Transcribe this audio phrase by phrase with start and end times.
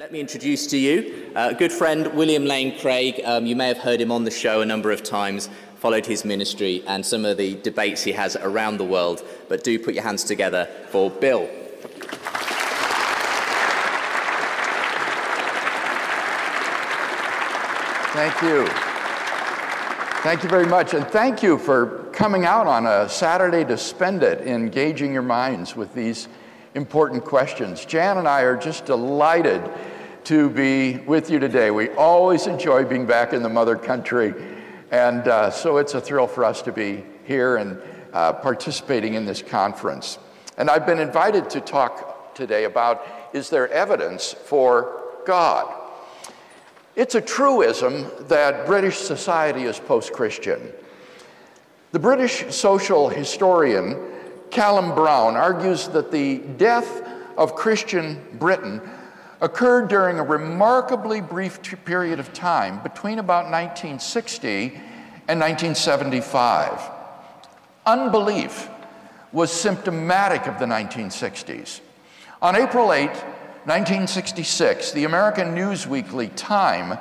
[0.00, 3.20] Let me introduce to you uh, a good friend, William Lane Craig.
[3.22, 6.24] Um, you may have heard him on the show a number of times, followed his
[6.24, 9.22] ministry and some of the debates he has around the world.
[9.50, 11.46] But do put your hands together for Bill.
[18.14, 18.66] Thank you.
[20.22, 20.94] Thank you very much.
[20.94, 25.76] And thank you for coming out on a Saturday to spend it engaging your minds
[25.76, 26.26] with these
[26.74, 27.84] important questions.
[27.84, 29.62] Jan and I are just delighted
[30.24, 31.70] to be with you today.
[31.70, 34.34] We always enjoy being back in the mother country,
[34.90, 37.80] and uh, so it's a thrill for us to be here and
[38.12, 40.18] uh, participating in this conference.
[40.56, 45.74] And I've been invited to talk today about is there evidence for God?
[46.96, 50.72] It's a truism that British society is post Christian.
[51.92, 54.10] The British social historian
[54.50, 57.02] Callum Brown argues that the death
[57.36, 58.80] of Christian Britain
[59.40, 64.72] occurred during a remarkably brief period of time between about 1960
[65.28, 66.80] and 1975.
[67.86, 68.68] Unbelief
[69.32, 71.80] was symptomatic of the 1960s.
[72.42, 76.98] On April 8, 1966, the American Newsweekly Time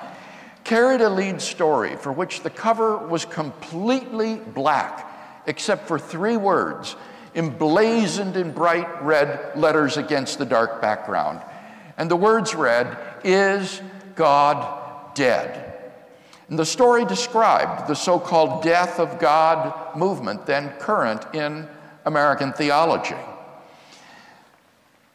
[0.63, 5.09] carried a lead story for which the cover was completely black,
[5.47, 6.95] except for three words
[7.35, 11.41] emblazoned in bright red letters against the dark background.
[11.99, 13.81] And the words read, Is
[14.15, 15.91] God dead?
[16.49, 21.67] And the story described the so called death of God movement, then current in
[22.05, 23.17] American theology.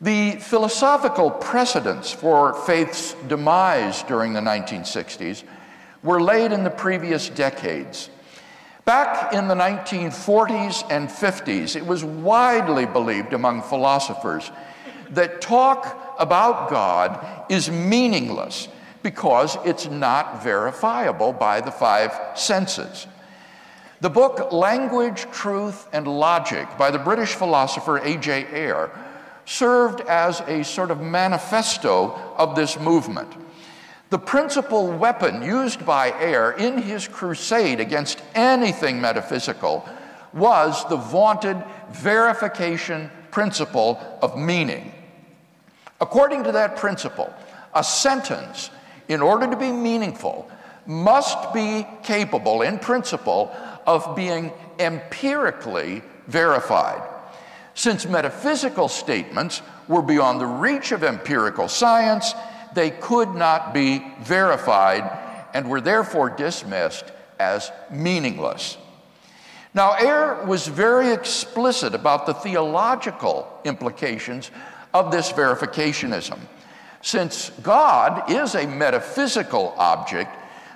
[0.00, 5.42] The philosophical precedents for faith's demise during the 1960s
[6.02, 8.10] were laid in the previous decades.
[8.84, 14.50] Back in the 1940s and 50s, it was widely believed among philosophers
[15.11, 18.69] that talk about God is meaningless
[19.02, 23.07] because it's not verifiable by the five senses.
[24.01, 28.47] The book Language, Truth, and Logic by the British philosopher A.J.
[28.53, 28.91] Ayer
[29.47, 33.30] served as a sort of manifesto of this movement.
[34.11, 39.89] The principal weapon used by Ayer in his crusade against anything metaphysical
[40.33, 44.93] was the vaunted verification principle of meaning.
[46.05, 47.33] According to that principle,
[47.73, 48.69] a sentence,
[49.09, 50.51] in order to be meaningful,
[50.85, 53.51] must be capable, in principle,
[53.87, 57.01] of being empirically verified.
[57.73, 62.35] Since metaphysical statements were beyond the reach of empirical science,
[62.75, 65.11] they could not be verified
[65.55, 67.07] and were therefore dismissed
[67.41, 68.77] as meaningless.
[69.73, 74.51] Now, Ayer was very explicit about the theological implications
[74.94, 76.38] of this verificationism.
[77.02, 80.34] Since God is a metaphysical object,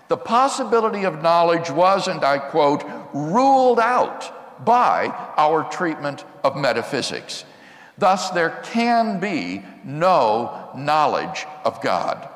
[0.08, 2.84] the possibility of knowledge was, and I quote,
[3.14, 5.06] ruled out by
[5.36, 7.44] our treatment of metaphysics.
[7.96, 12.28] Thus, there can be no knowledge of God.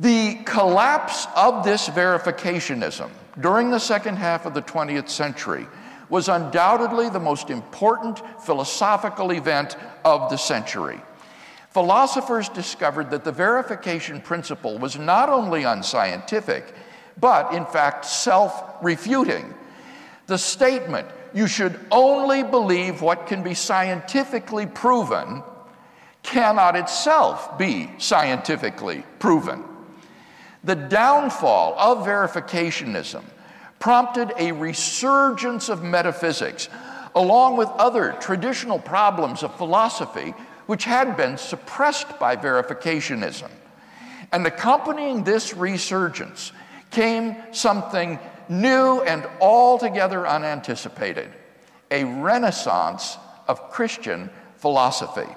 [0.00, 5.66] The collapse of this verificationism during the second half of the 20th century
[6.08, 11.00] was undoubtedly the most important philosophical event of the century.
[11.70, 16.74] Philosophers discovered that the verification principle was not only unscientific,
[17.20, 19.54] but in fact self refuting.
[20.26, 25.42] The statement, you should only believe what can be scientifically proven,
[26.22, 29.64] cannot itself be scientifically proven.
[30.64, 33.24] The downfall of verificationism
[33.78, 36.68] prompted a resurgence of metaphysics,
[37.14, 40.34] along with other traditional problems of philosophy
[40.66, 43.50] which had been suppressed by verificationism.
[44.30, 46.52] And accompanying this resurgence
[46.90, 51.30] came something new and altogether unanticipated
[51.90, 53.16] a renaissance
[53.46, 55.28] of Christian philosophy.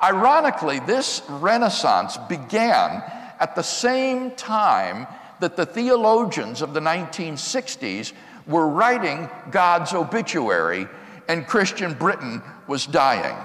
[0.00, 3.02] Ironically, this renaissance began
[3.40, 5.06] at the same time
[5.40, 8.12] that the theologians of the 1960s
[8.46, 10.86] were writing God's obituary
[11.28, 13.36] and Christian Britain was dying.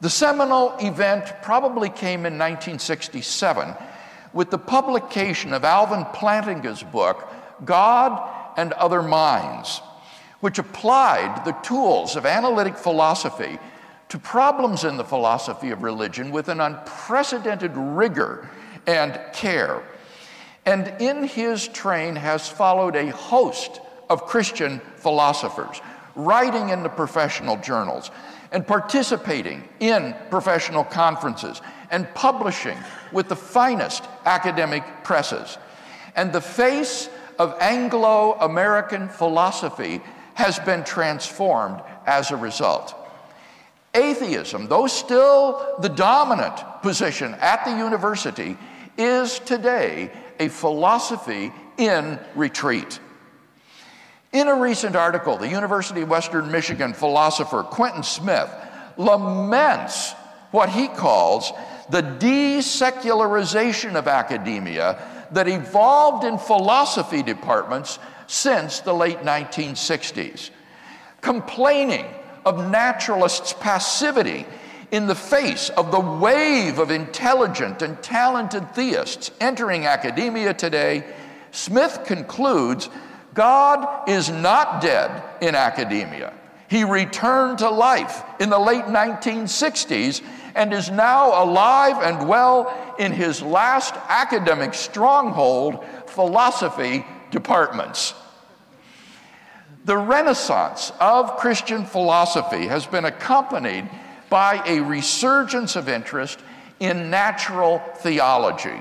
[0.00, 3.74] The seminal event probably came in 1967
[4.32, 7.30] with the publication of Alvin Plantinga's book,
[7.64, 9.80] God and Other Minds,
[10.40, 13.58] which applied the tools of analytic philosophy
[14.08, 18.48] to problems in the philosophy of religion with an unprecedented rigor
[18.86, 19.82] and care.
[20.66, 25.80] And in his train has followed a host of Christian philosophers,
[26.14, 28.10] writing in the professional journals,
[28.52, 32.76] and participating in professional conferences and publishing
[33.12, 35.56] with the finest academic presses.
[36.16, 37.08] And the face
[37.38, 40.00] of Anglo American philosophy
[40.34, 42.94] has been transformed as a result.
[43.94, 48.56] Atheism, though still the dominant position at the university,
[48.96, 50.10] is today
[50.40, 52.98] a philosophy in retreat.
[54.32, 58.50] In a recent article, the University of Western Michigan philosopher Quentin Smith
[58.96, 60.12] laments
[60.50, 61.52] what he calls
[61.90, 65.02] the desecularization of academia
[65.32, 70.50] that evolved in philosophy departments since the late 1960s,
[71.20, 72.06] complaining
[72.44, 74.46] of naturalists' passivity
[74.90, 81.04] in the face of the wave of intelligent and talented theists entering academia today.
[81.52, 82.88] Smith concludes
[83.34, 86.32] God is not dead in academia.
[86.68, 90.22] He returned to life in the late 1960s
[90.54, 98.14] and is now alive and well in his last academic stronghold, philosophy departments.
[99.84, 103.88] The renaissance of Christian philosophy has been accompanied
[104.30, 106.38] by a resurgence of interest
[106.78, 108.80] in natural theology,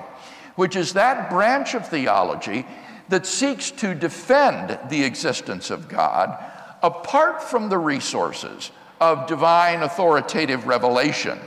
[0.56, 2.66] which is that branch of theology
[3.10, 6.38] that seeks to defend the existence of God
[6.82, 11.40] apart from the resources of divine authoritative revelation.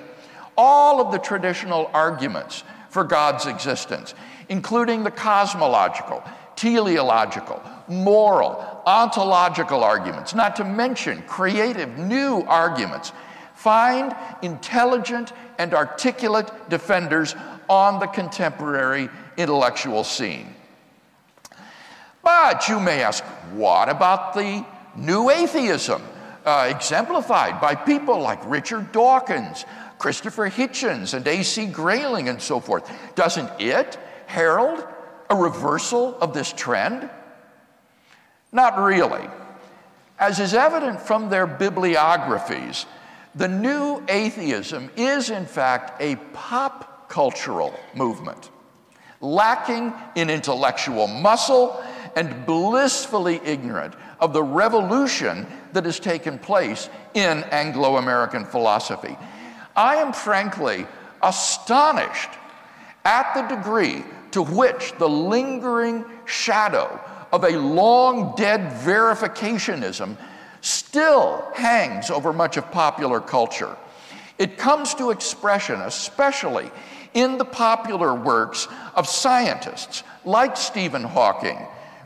[0.57, 4.15] All of the traditional arguments for God's existence,
[4.49, 6.23] including the cosmological,
[6.57, 13.13] teleological, moral, ontological arguments, not to mention creative new arguments,
[13.63, 14.13] find
[14.43, 17.37] intelligent and articulate defenders
[17.69, 20.53] on the contemporary intellectual scene.
[22.25, 23.23] But you may ask,
[23.55, 24.67] what about the
[24.97, 26.03] new atheism
[26.45, 29.65] uh, exemplified by people like Richard Dawkins,
[29.99, 31.67] Christopher Hitchens, and A.C.
[31.67, 32.91] Grayling, and so forth?
[33.15, 34.85] Doesn't it herald
[35.31, 37.09] a reversal of this trend?
[38.51, 39.29] Not really.
[40.19, 42.87] As is evident from their bibliographies,
[43.35, 48.51] the new atheism is, in fact, a pop cultural movement,
[49.21, 51.83] lacking in intellectual muscle
[52.17, 59.17] and blissfully ignorant of the revolution that has taken place in Anglo American philosophy.
[59.75, 60.87] I am frankly
[61.23, 62.31] astonished
[63.05, 67.01] at the degree to which the lingering shadow
[67.33, 70.17] of a long dead verificationism
[70.63, 73.77] still hangs over much of popular culture.
[74.39, 76.71] It comes to expression, especially
[77.13, 81.59] in the popular works of scientists like Stephen Hawking,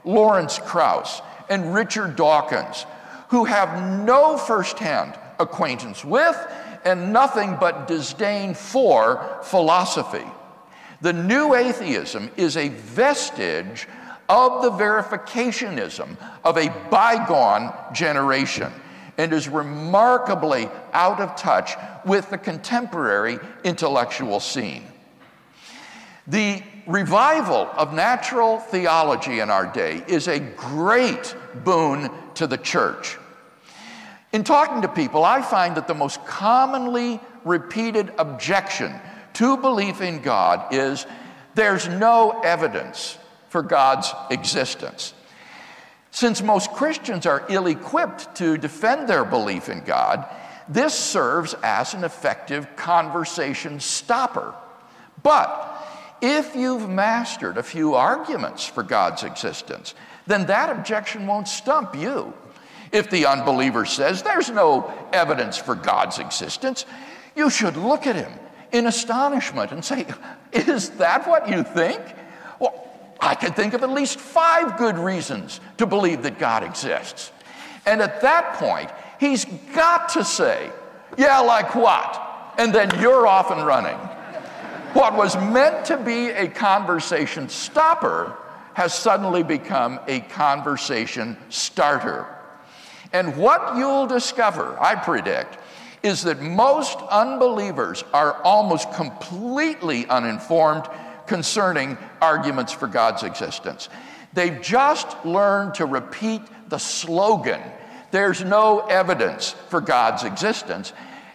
[0.05, 2.87] Lawrence Krauss, and Richard Dawkins,
[3.29, 6.37] who have no firsthand acquaintance with
[6.85, 10.25] and nothing but disdain for philosophy.
[11.03, 13.87] The new atheism is a vestige
[14.29, 18.73] of the verificationism of a bygone generation
[19.19, 21.75] and is remarkably out of touch
[22.05, 24.85] with the contemporary intellectual scene.
[26.27, 33.17] The revival of natural theology in our day is a great boon to the church.
[34.33, 38.93] In talking to people, I find that the most commonly repeated objection
[39.35, 41.07] to belief in God is
[41.55, 43.19] there's no evidence
[43.57, 45.15] for God's existence.
[46.11, 50.27] Since most Christians are ill equipped to defend their belief in God,
[50.69, 54.55] this serves as an effective conversation stopper.
[55.23, 55.89] But
[56.21, 59.95] if you've mastered a few arguments for God's existence,
[60.27, 62.35] then that objection won't stump you.
[62.93, 66.85] If the unbeliever says there's no evidence for God's existence,
[67.35, 68.33] you should look at him
[68.73, 70.05] in astonishment and say,
[70.53, 72.03] Is that what you think?
[73.21, 77.33] I can think of at least five good reasons to believe that God exists.
[77.87, 79.45] And at that point, he's
[79.75, 80.71] got to say,
[81.17, 82.55] Yeah, like what?
[82.59, 83.97] And then you're off and running.
[84.93, 88.37] What was meant to be a conversation stopper
[88.75, 92.27] has suddenly become a conversation starter.
[93.13, 95.59] And what you'll discover, I predict,
[96.03, 100.89] is that most unbelievers are almost completely uninformed
[101.27, 103.89] concerning arguments for God's existence.
[104.33, 107.61] They've just learned to repeat the slogan
[108.11, 110.93] there's no evidence for God's existence,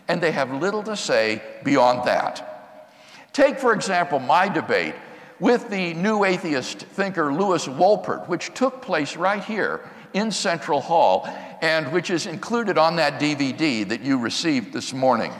[0.08, 2.90] and they have little to say beyond that.
[3.34, 4.96] Take, for example, my debate
[5.40, 9.82] with the new atheist thinker Lewis Wolpert, which took place right here
[10.14, 11.28] in Central Hall,
[11.62, 15.32] and which is included on that DVD that you received this morning.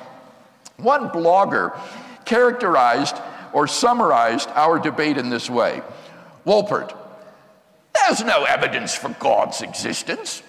[0.78, 1.78] One blogger
[2.26, 3.16] characterized
[3.54, 5.82] or summarized our debate in this way
[6.46, 6.96] Wolpert,
[7.94, 10.42] there's no evidence for God's existence.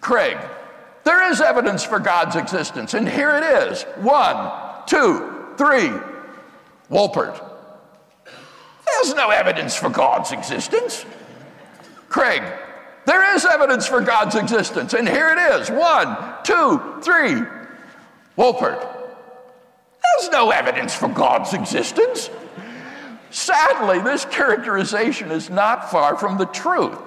[0.00, 0.36] Craig,
[1.04, 3.82] there is evidence for God's existence, and here it is.
[3.98, 4.52] One,
[4.86, 5.92] two, three.
[6.90, 7.42] Wolpert,
[8.86, 11.04] there's no evidence for God's existence.
[12.08, 12.42] Craig,
[13.06, 15.70] there is evidence for God's existence, and here it is.
[15.70, 17.42] One, two, three.
[18.36, 18.93] Wolpert,
[20.24, 22.30] there's no evidence for God's existence.
[23.30, 26.98] Sadly, this characterization is not far from the truth.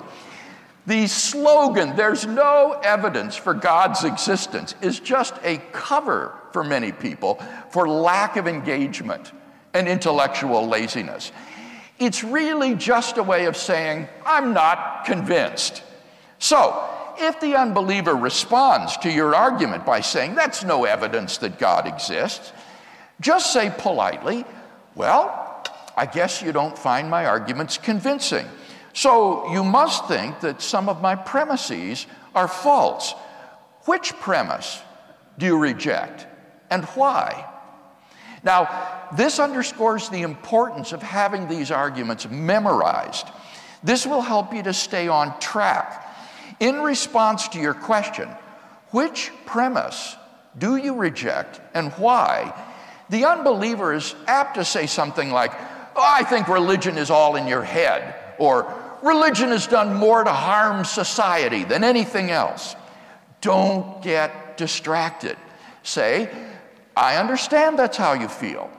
[0.85, 7.43] The slogan, there's no evidence for God's existence, is just a cover for many people
[7.71, 9.31] for lack of engagement
[9.73, 11.31] and intellectual laziness.
[11.97, 15.81] It's really just a way of saying, I'm not convinced.
[16.37, 21.87] So, if the unbeliever responds to your argument by saying, That's no evidence that God
[21.87, 22.53] exists,
[23.19, 24.45] just say politely,
[24.95, 25.63] Well,
[25.95, 28.45] I guess you don't find my arguments convincing.
[28.93, 32.05] So you must think that some of my premises
[32.35, 33.13] are false.
[33.85, 34.81] Which premise
[35.37, 36.27] do you reject
[36.69, 37.45] and why?
[38.43, 43.27] Now, this underscores the importance of having these arguments memorized.
[43.83, 46.03] This will help you to stay on track.
[46.59, 48.29] In response to your question,
[48.91, 50.15] which premise
[50.57, 52.53] do you reject and why?
[53.09, 55.51] The unbeliever is apt to say something like,
[55.95, 60.31] oh, I think religion is all in your head, or religion has done more to
[60.31, 62.75] harm society than anything else.
[63.41, 65.37] Don't get distracted.
[65.83, 66.29] Say,
[66.95, 68.69] I understand that's how you feel,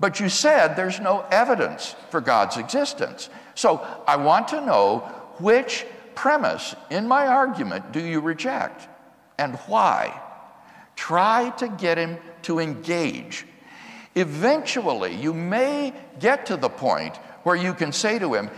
[0.00, 3.28] but you said there's no evidence for God's existence.
[3.54, 5.00] So I want to know
[5.38, 8.88] which premise in my argument do you reject
[9.38, 10.20] and why?
[10.96, 13.46] Try to get him to engage
[14.18, 18.50] Eventually, you may get to the point where you can say to him,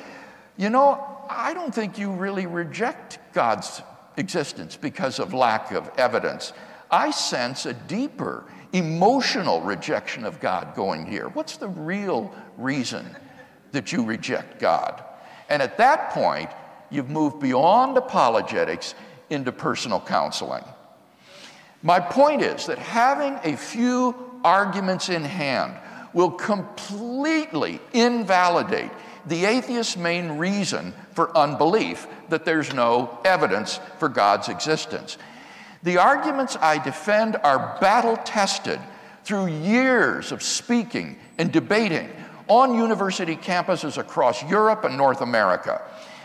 [0.57, 3.83] You know, I don't think you really reject God's
[4.17, 6.55] existence because of lack of evidence.
[6.90, 11.29] I sense a deeper emotional rejection of God going here.
[11.29, 13.14] What's the real reason
[13.73, 15.05] that you reject God?
[15.50, 16.49] And at that point,
[16.88, 18.95] you've moved beyond apologetics
[19.29, 20.64] into personal counseling.
[21.83, 25.75] My point is that having a few arguments in hand
[26.12, 28.90] will completely invalidate
[29.26, 35.18] the atheist's main reason for unbelief that there's no evidence for God's existence.
[35.82, 38.80] The arguments I defend are battle tested
[39.25, 42.11] through years of speaking and debating
[42.49, 45.82] on university campuses across Europe and North America.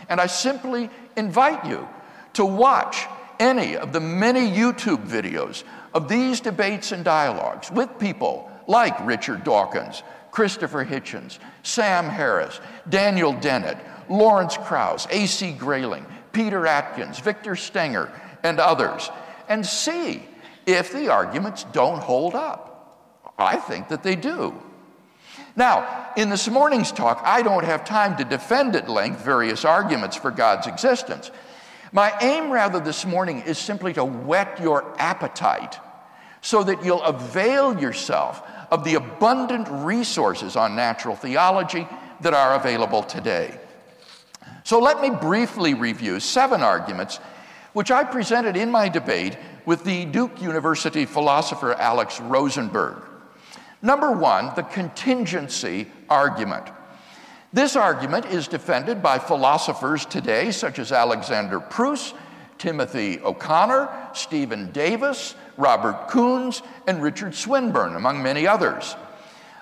[0.08, 1.88] And I simply invite you
[2.34, 3.06] to watch
[3.38, 5.62] any of the many YouTube videos
[5.96, 13.32] of these debates and dialogues with people like Richard Dawkins, Christopher Hitchens, Sam Harris, Daniel
[13.32, 13.78] Dennett,
[14.10, 15.52] Lawrence Krauss, A.C.
[15.52, 18.12] Grayling, Peter Atkins, Victor Stenger,
[18.42, 19.10] and others,
[19.48, 20.22] and see
[20.66, 23.32] if the arguments don't hold up.
[23.38, 24.52] I think that they do.
[25.56, 30.14] Now, in this morning's talk, I don't have time to defend at length various arguments
[30.14, 31.30] for God's existence.
[31.90, 35.78] My aim, rather, this morning is simply to whet your appetite
[36.46, 41.88] so that you'll avail yourself of the abundant resources on natural theology
[42.20, 43.58] that are available today.
[44.62, 47.16] So let me briefly review seven arguments
[47.72, 53.02] which I presented in my debate with the Duke University philosopher Alex Rosenberg.
[53.82, 56.68] Number one, the contingency argument.
[57.52, 62.14] This argument is defended by philosophers today, such as Alexander Pruss,
[62.56, 68.94] Timothy O'Connor, Stephen Davis, Robert Koons, and Richard Swinburne, among many others.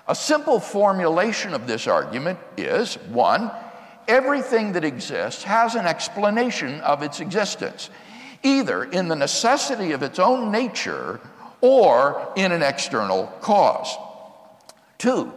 [0.07, 3.51] A simple formulation of this argument is one,
[4.07, 7.89] everything that exists has an explanation of its existence,
[8.43, 11.19] either in the necessity of its own nature
[11.61, 13.97] or in an external cause.
[14.97, 15.33] Two,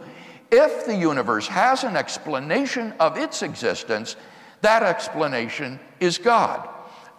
[0.51, 4.15] if the universe has an explanation of its existence,
[4.61, 6.67] that explanation is God.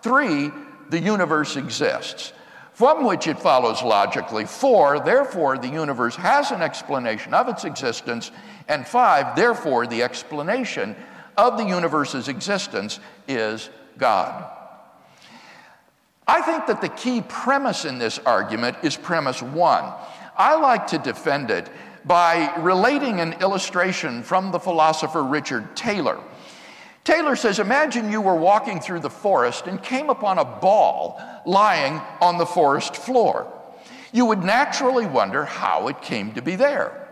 [0.02, 0.50] Three,
[0.90, 2.32] the universe exists
[2.80, 4.46] from which it follows logically.
[4.46, 8.30] Four, therefore, the universe has an explanation of its existence.
[8.68, 10.96] And five, therefore, the explanation
[11.36, 13.68] of the universe's existence is
[13.98, 14.50] God.
[16.26, 19.92] I think that the key premise in this argument is premise one.
[20.38, 21.68] I like to defend it
[22.06, 26.18] by relating an illustration from the philosopher Richard Taylor.
[27.04, 32.00] Taylor says Imagine you were walking through the forest and came upon a ball lying
[32.20, 33.52] on the forest floor.
[34.12, 37.08] You would naturally wonder how it came to be there.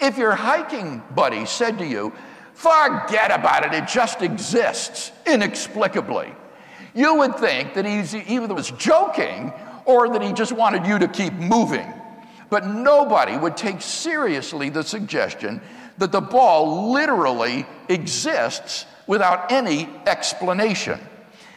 [0.00, 2.12] If your hiking buddy said to you,
[2.54, 6.32] Forget about it, it just exists inexplicably,
[6.94, 9.52] you would think that he either was joking
[9.84, 11.92] or that he just wanted you to keep moving.
[12.50, 15.62] But nobody would take seriously the suggestion
[15.98, 21.00] that the ball literally exists without any explanation.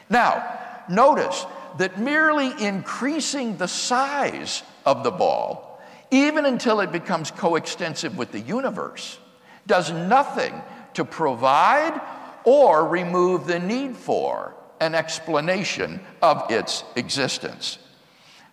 [0.10, 0.60] Now,
[0.90, 1.46] notice
[1.78, 8.40] that merely increasing the size of the ball, even until it becomes coextensive with the
[8.40, 9.20] universe,
[9.68, 10.54] does nothing
[10.94, 12.00] to provide
[12.44, 17.80] or remove the need for an explanation of its existence.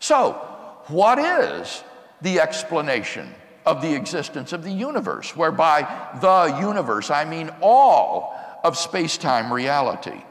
[0.01, 0.33] So,
[0.89, 1.85] what is
[2.23, 3.33] the explanation
[3.65, 5.83] of the existence of the universe, whereby
[6.21, 10.23] the universe, I mean all of space time reality?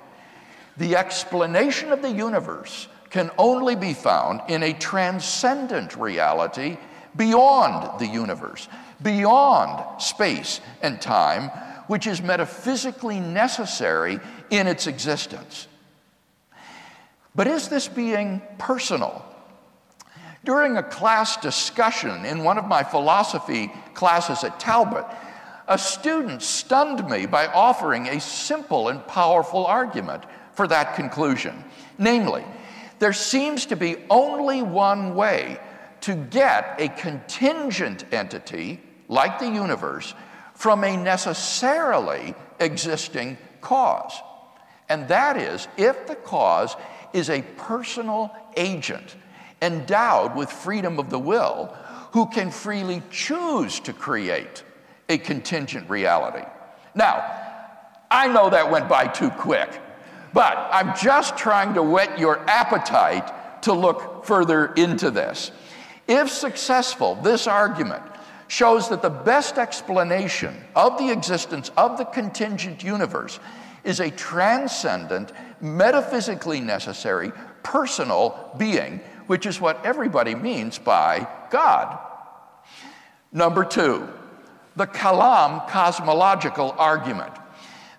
[0.77, 6.77] The explanation of the universe can only be found in a transcendent reality
[7.15, 8.67] beyond the universe,
[9.01, 11.49] beyond space and time,
[11.87, 14.19] which is metaphysically necessary
[14.49, 15.67] in its existence.
[17.35, 19.25] But is this being personal?
[20.43, 25.05] During a class discussion in one of my philosophy classes at Talbot,
[25.71, 31.63] a student stunned me by offering a simple and powerful argument for that conclusion.
[31.97, 32.43] Namely,
[32.99, 35.61] there seems to be only one way
[36.01, 40.13] to get a contingent entity, like the universe,
[40.55, 44.11] from a necessarily existing cause.
[44.89, 46.75] And that is if the cause
[47.13, 49.15] is a personal agent
[49.61, 51.67] endowed with freedom of the will
[52.11, 54.65] who can freely choose to create
[55.11, 56.45] a contingent reality.
[56.95, 57.23] Now,
[58.09, 59.69] I know that went by too quick,
[60.33, 65.51] but I'm just trying to whet your appetite to look further into this.
[66.07, 68.03] If successful, this argument
[68.47, 73.39] shows that the best explanation of the existence of the contingent universe
[73.83, 77.31] is a transcendent, metaphysically necessary,
[77.63, 81.97] personal being, which is what everybody means by God.
[83.31, 84.07] Number two,
[84.75, 87.33] the Kalam cosmological argument.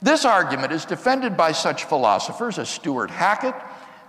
[0.01, 3.55] This argument is defended by such philosophers as Stuart Hackett,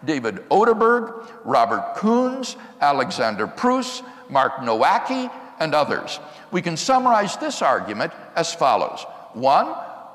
[0.03, 6.19] David Oderberg, Robert Koons, Alexander Pruss, Mark Nowacki, and others.
[6.51, 9.67] We can summarize this argument as follows one,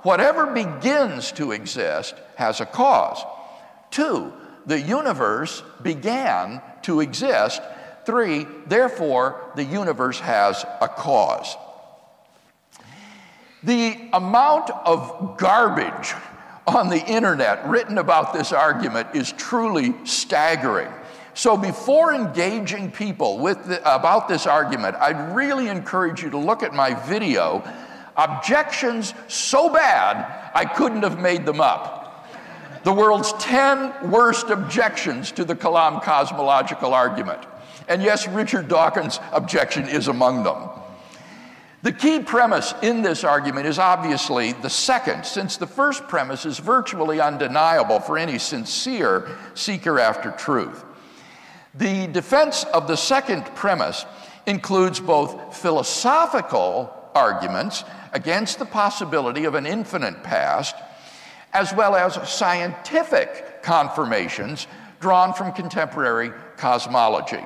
[0.02, 3.22] whatever begins to exist has a cause.
[3.90, 4.32] Two,
[4.66, 7.60] the universe began to exist.
[8.04, 11.56] Three, therefore, the universe has a cause.
[13.62, 16.14] The amount of garbage
[16.66, 20.92] on the internet written about this argument is truly staggering.
[21.34, 26.62] So, before engaging people with the, about this argument, I'd really encourage you to look
[26.62, 27.62] at my video,
[28.16, 32.26] Objections So Bad I Couldn't Have Made Them Up.
[32.84, 37.40] The world's 10 worst objections to the Kalam cosmological argument.
[37.86, 40.68] And yes, Richard Dawkins' objection is among them.
[41.80, 46.58] The key premise in this argument is obviously the second, since the first premise is
[46.58, 50.84] virtually undeniable for any sincere seeker after truth.
[51.74, 54.04] The defense of the second premise
[54.46, 60.74] includes both philosophical arguments against the possibility of an infinite past,
[61.52, 64.66] as well as scientific confirmations
[64.98, 67.44] drawn from contemporary cosmology.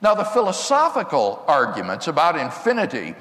[0.00, 3.14] Now, the philosophical arguments about infinity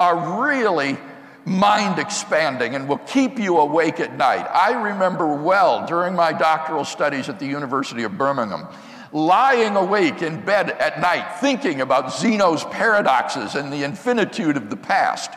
[0.00, 0.98] are really
[1.44, 4.46] mind expanding and will keep you awake at night.
[4.52, 8.66] I remember well during my doctoral studies at the University of Birmingham
[9.12, 14.76] lying awake in bed at night thinking about Zeno's paradoxes and the infinitude of the
[14.76, 15.30] past.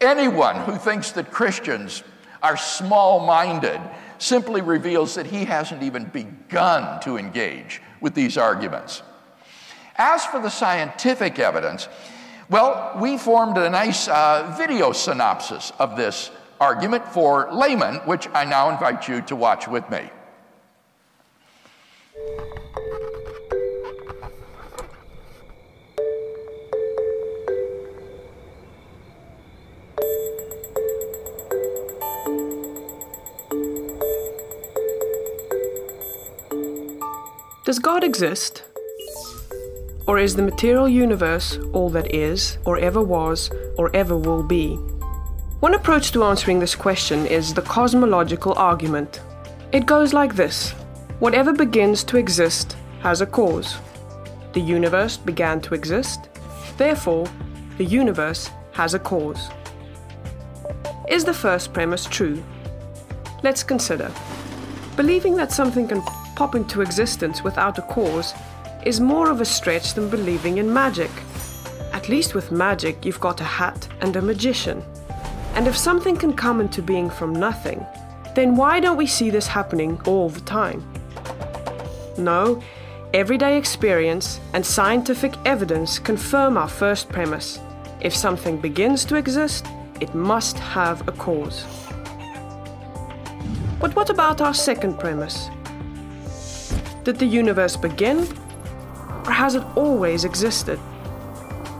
[0.00, 2.02] Anyone who thinks that Christians
[2.42, 3.80] are small minded
[4.18, 9.02] simply reveals that he hasn't even begun to engage with these arguments.
[9.98, 11.88] As for the scientific evidence,
[12.50, 16.30] well, we formed a nice uh, video synopsis of this
[16.60, 20.10] argument for laymen, which I now invite you to watch with me.
[37.64, 38.62] Does God exist?
[40.06, 44.76] Or is the material universe all that is, or ever was, or ever will be?
[45.60, 49.20] One approach to answering this question is the cosmological argument.
[49.72, 50.74] It goes like this
[51.18, 53.78] Whatever begins to exist has a cause.
[54.52, 56.28] The universe began to exist,
[56.76, 57.26] therefore,
[57.78, 59.50] the universe has a cause.
[61.08, 62.42] Is the first premise true?
[63.42, 64.12] Let's consider.
[64.94, 66.02] Believing that something can
[66.36, 68.34] pop into existence without a cause
[68.86, 71.10] is more of a stretch than believing in magic.
[71.92, 74.80] At least with magic, you've got a hat and a magician.
[75.54, 77.84] And if something can come into being from nothing,
[78.36, 80.86] then why don't we see this happening all the time?
[82.16, 82.62] No,
[83.12, 87.58] everyday experience and scientific evidence confirm our first premise.
[88.00, 89.66] If something begins to exist,
[90.00, 91.64] it must have a cause.
[93.80, 95.50] But what about our second premise?
[97.02, 98.28] Did the universe begin
[99.26, 100.78] or has it always existed?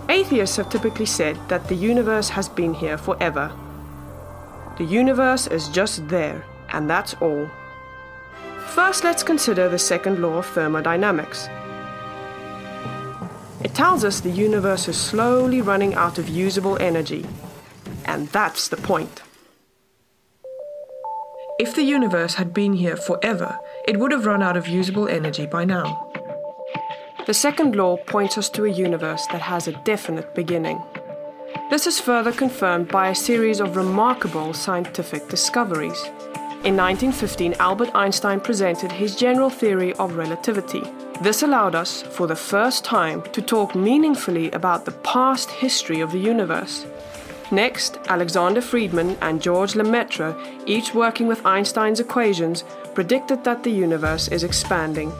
[0.09, 3.53] Atheists have typically said that the universe has been here forever.
[4.79, 7.49] The universe is just there, and that's all.
[8.69, 11.49] First, let's consider the second law of thermodynamics.
[13.65, 17.25] It tells us the universe is slowly running out of usable energy,
[18.05, 19.23] and that's the point.
[21.59, 25.47] If the universe had been here forever, it would have run out of usable energy
[25.47, 26.06] by now.
[27.27, 30.81] The second law points us to a universe that has a definite beginning.
[31.71, 36.01] This is further confirmed by a series of remarkable scientific discoveries.
[36.63, 40.85] In 1915, Albert Einstein presented his general theory of relativity.
[41.21, 46.13] This allowed us, for the first time, to talk meaningfully about the past history of
[46.13, 46.87] the universe.
[47.51, 52.63] Next, Alexander Friedman and George Lemaitre, each working with Einstein's equations,
[52.95, 55.13] predicted that the universe is expanding.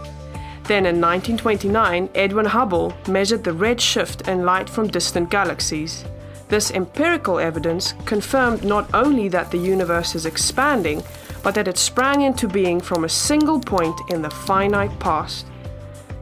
[0.69, 6.05] Then in 1929, Edwin Hubble measured the red shift in light from distant galaxies.
[6.49, 11.05] This empirical evidence confirmed not only that the universe is expanding,
[11.45, 15.47] but that it sprang into being from a single point in the finite past.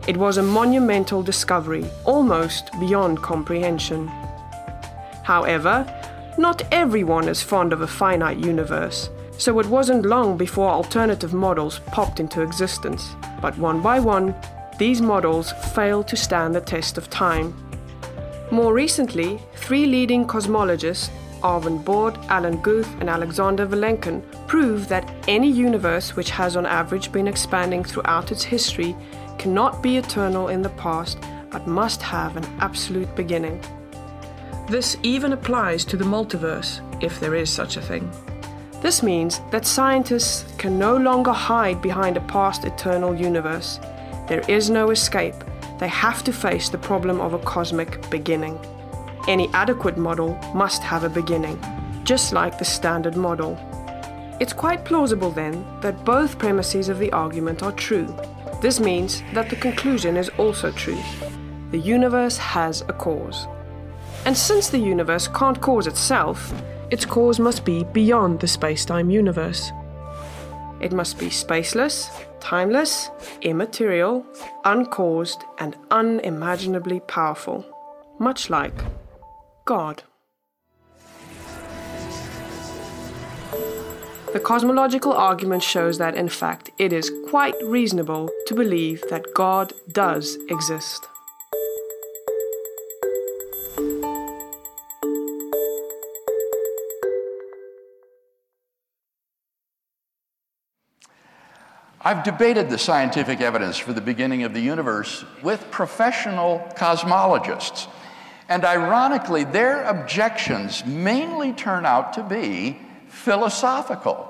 [0.07, 4.09] It was a monumental discovery, almost beyond comprehension.
[5.23, 5.87] However,
[6.37, 11.81] not everyone is fond of a finite universe, so it wasn't long before alternative models
[11.87, 13.15] popped into existence.
[13.41, 14.35] But one by one,
[14.79, 17.55] these models failed to stand the test of time.
[18.51, 21.11] More recently, three leading cosmologists,
[21.43, 27.13] Arvind Borde, Alan Guth, and Alexander Vilenkin, prove that any universe which has on average
[27.13, 28.97] been expanding throughout its history
[29.39, 31.19] cannot be eternal in the past
[31.51, 33.61] but must have an absolute beginning.
[34.69, 38.11] This even applies to the multiverse, if there is such a thing.
[38.85, 43.81] This means that scientists can no longer hide behind a past eternal universe.
[44.29, 45.37] There is no escape.
[45.79, 48.59] They have to face the problem of a cosmic beginning.
[49.27, 51.59] Any adequate model must have a beginning,
[52.05, 53.57] just like the standard model.
[54.39, 58.15] It's quite plausible then that both premises of the argument are true.
[58.61, 61.03] This means that the conclusion is also true.
[61.71, 63.47] The universe has a cause.
[64.27, 66.53] And since the universe can't cause itself,
[66.91, 69.73] its cause must be beyond the space-time universe.
[70.81, 73.11] It must be spaceless, timeless,
[73.43, 74.27] immaterial,
[74.65, 77.65] uncaused, and unimaginably powerful,
[78.19, 78.75] much like
[79.65, 80.03] God.
[84.33, 89.73] The cosmological argument shows that, in fact, it is quite reasonable to believe that God
[89.93, 91.07] does exist.
[102.07, 107.89] I've debated the scientific evidence for the beginning of the universe with professional cosmologists.
[108.47, 114.29] And ironically, their objections mainly turn out to be philosophical,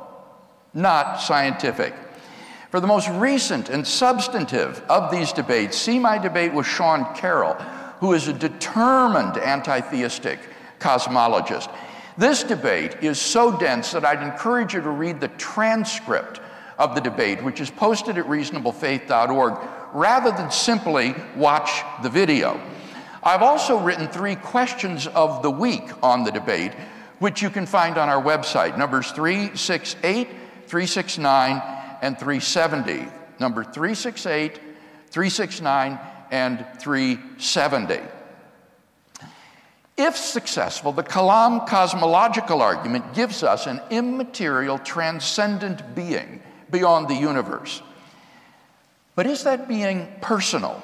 [0.72, 1.94] not scientific.
[2.70, 7.54] For the most recent and substantive of these debates, see my debate with Sean Carroll,
[7.98, 10.38] who is a determined anti theistic
[10.78, 11.74] cosmologist.
[12.16, 16.40] This debate is so dense that I'd encourage you to read the transcript
[16.78, 19.58] of the debate, which is posted at reasonablefaith.org,
[19.92, 22.60] rather than simply watch the video.
[23.22, 26.72] I've also written three questions of the week on the debate,
[27.20, 30.28] which you can find on our website, numbers 368,
[30.66, 31.62] 369,
[32.02, 33.08] and 370.
[33.40, 34.56] Number 368,
[35.10, 35.98] 369,
[36.30, 38.00] and 370.
[39.96, 47.83] If successful, the Kalam cosmological argument gives us an immaterial, transcendent being beyond the universe.
[49.14, 50.83] But is that being personal?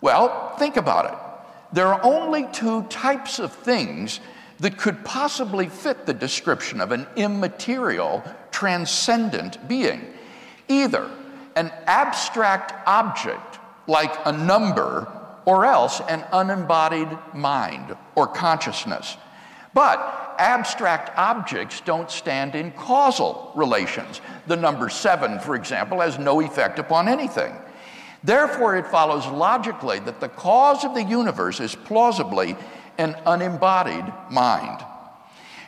[0.00, 1.74] Well, think about it.
[1.74, 4.20] There are only two types of things
[4.60, 10.04] that could possibly fit the description of an immaterial, transcendent being.
[10.68, 11.10] Either
[11.56, 15.10] an abstract object like a number,
[15.44, 19.16] or else an unembodied mind or consciousness.
[19.74, 24.20] But abstract objects don't stand in causal relations.
[24.46, 27.54] The number seven, for example, has no effect upon anything.
[28.24, 32.56] Therefore, it follows logically that the cause of the universe is plausibly
[32.98, 34.84] an unembodied mind.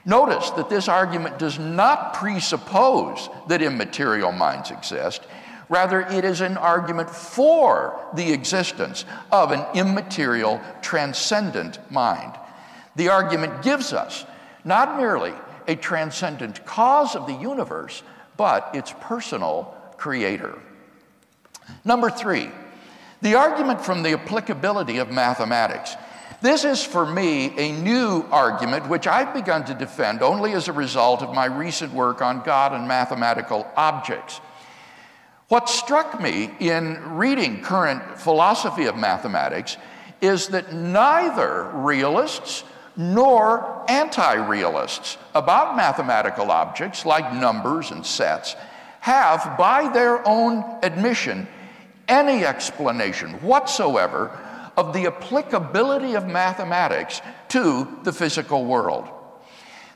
[0.05, 5.23] Notice that this argument does not presuppose that immaterial minds exist.
[5.71, 12.35] Rather, it is an argument for the existence of an immaterial, transcendent mind.
[12.97, 14.25] The argument gives us
[14.65, 15.33] not merely
[15.67, 18.03] a transcendent cause of the universe,
[18.37, 20.59] but its personal creator.
[21.85, 22.51] Number three,
[23.23, 25.97] the argument from the applicability of mathematics.
[26.43, 30.73] This is for me a new argument which I've begun to defend only as a
[30.73, 34.43] result of my recent work on God and mathematical objects.
[35.49, 39.79] What struck me in reading current philosophy of mathematics
[40.21, 42.65] is that neither realists
[42.97, 48.55] nor anti realists about mathematical objects like numbers and sets
[49.01, 51.47] have, by their own admission,
[52.09, 54.39] any explanation whatsoever
[54.77, 59.09] of the applicability of mathematics to the physical world.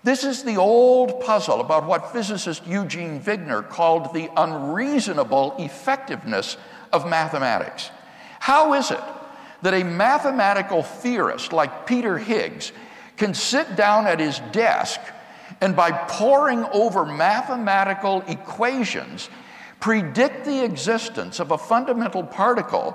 [0.05, 6.57] This is the old puzzle about what physicist Eugene Wigner called the unreasonable effectiveness
[6.93, 7.91] of mathematics.
[8.39, 9.01] How is it
[9.63, 12.73] that a mathematical theorist like Peter Higgs
[13.19, 15.01] can sit down at his desk
[15.61, 19.29] and by poring over mathematical equations
[19.81, 22.93] predict the existence of a fundamental particle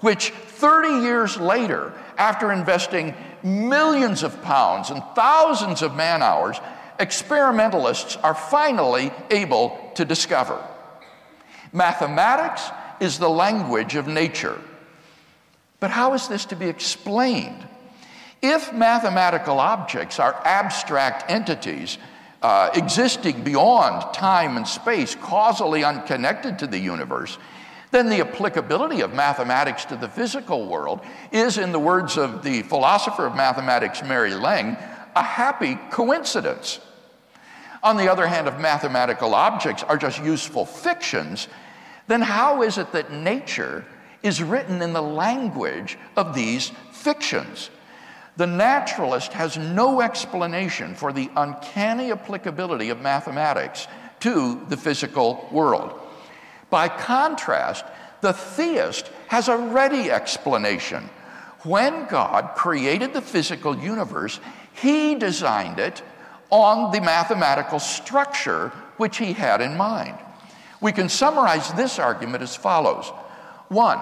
[0.00, 6.60] which 30 years later, after investing millions of pounds and thousands of man hours,
[6.98, 10.60] experimentalists are finally able to discover.
[11.72, 14.60] Mathematics is the language of nature.
[15.78, 17.66] But how is this to be explained?
[18.42, 21.96] If mathematical objects are abstract entities
[22.42, 27.38] uh, existing beyond time and space, causally unconnected to the universe,
[27.92, 31.00] then the applicability of mathematics to the physical world
[31.30, 34.76] is, in the words of the philosopher of mathematics Mary Leng,
[35.14, 36.80] a happy coincidence.
[37.82, 41.46] On the other hand, if mathematical objects are just useful fictions,
[42.08, 43.84] then how is it that nature
[44.22, 47.70] is written in the language of these fictions?
[48.36, 53.86] The naturalist has no explanation for the uncanny applicability of mathematics
[54.20, 55.98] to the physical world.
[56.70, 57.84] By contrast,
[58.22, 61.10] the theist has a ready explanation.
[61.64, 64.40] When God created the physical universe,
[64.72, 66.02] he designed it
[66.50, 70.16] on the mathematical structure which he had in mind.
[70.80, 73.08] We can summarize this argument as follows
[73.68, 74.00] One,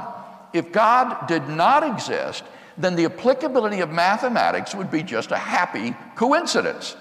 [0.53, 2.45] if God did not exist,
[2.83, 6.97] then the applicability of mathematics would be just a happy coincidence.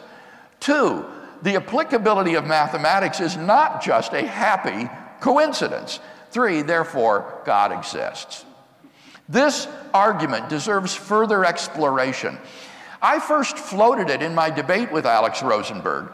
[0.59, 1.05] Two,
[1.41, 4.89] the applicability of mathematics is not just a happy
[5.21, 5.99] coincidence.
[6.31, 8.45] Three, therefore, God exists.
[9.27, 12.37] This argument deserves further exploration.
[13.01, 16.11] I first floated it in my debate with Alex Rosenberg,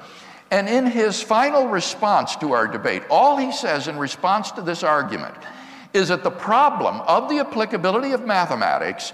[0.51, 4.83] and in his final response to our debate, all he says in response to this
[4.83, 5.35] argument
[5.93, 9.13] is that the problem of the applicability of mathematics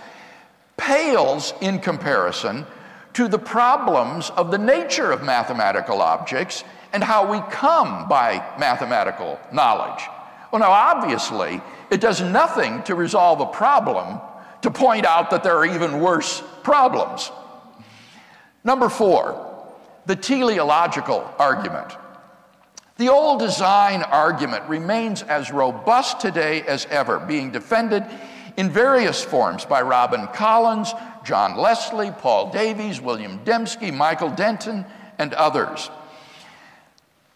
[0.78, 2.66] pales in comparison
[3.14, 9.40] to the problems of the nature of mathematical objects and how we come by mathematical
[9.52, 10.04] knowledge.
[10.52, 14.20] Well, now, obviously, it does nothing to resolve a problem
[14.62, 17.32] to point out that there are even worse problems.
[18.64, 19.48] Number four,
[20.06, 21.96] the teleological argument.
[22.98, 28.04] The old design argument remains as robust today as ever, being defended
[28.62, 30.94] in various forms by Robin Collins,
[31.24, 34.86] John Leslie, Paul Davies, William Dembski, Michael Denton,
[35.18, 35.90] and others.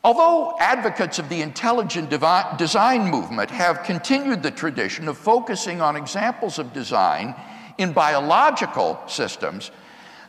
[0.03, 6.59] Although advocates of the intelligent design movement have continued the tradition of focusing on examples
[6.59, 7.33] of design
[7.79, 9.71] in biological systems,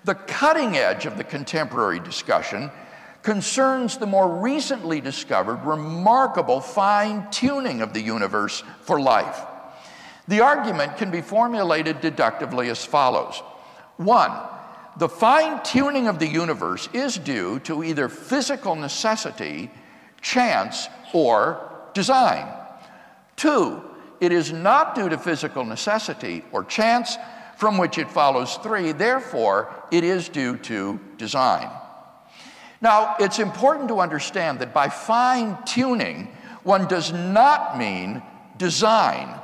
[0.04, 2.70] the cutting edge of the contemporary discussion
[3.22, 9.42] concerns the more recently discovered remarkable fine tuning of the universe for life.
[10.28, 13.42] The argument can be formulated deductively as follows
[13.96, 14.32] One,
[14.96, 19.70] the fine tuning of the universe is due to either physical necessity,
[20.20, 22.46] chance, or design.
[23.36, 23.82] Two,
[24.20, 27.16] it is not due to physical necessity or chance,
[27.58, 31.70] from which it follows three, therefore, it is due to design.
[32.80, 36.28] Now, it's important to understand that by fine tuning,
[36.62, 38.22] one does not mean
[38.58, 39.40] design.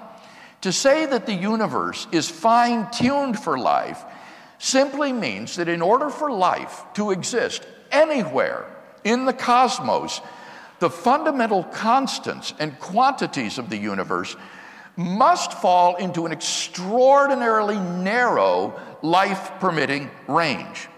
[0.62, 4.02] To say that the universe is fine tuned for life
[4.58, 8.64] simply means that in order for life to exist anywhere
[9.02, 10.20] in the cosmos,
[10.78, 14.36] the fundamental constants and quantities of the universe
[14.96, 20.88] must fall into an extraordinarily narrow life permitting range.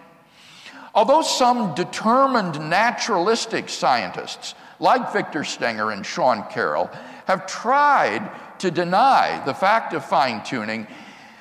[0.95, 6.91] Although some determined naturalistic scientists, like Victor Stenger and Sean Carroll,
[7.27, 8.31] have tried
[8.65, 10.87] to deny the fact of fine tuning,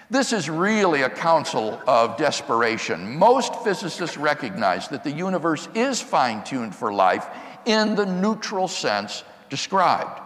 [0.10, 3.18] this is really a counsel of desperation.
[3.18, 7.26] Most physicists recognize that the universe is fine tuned for life
[7.66, 10.20] in the neutral sense described.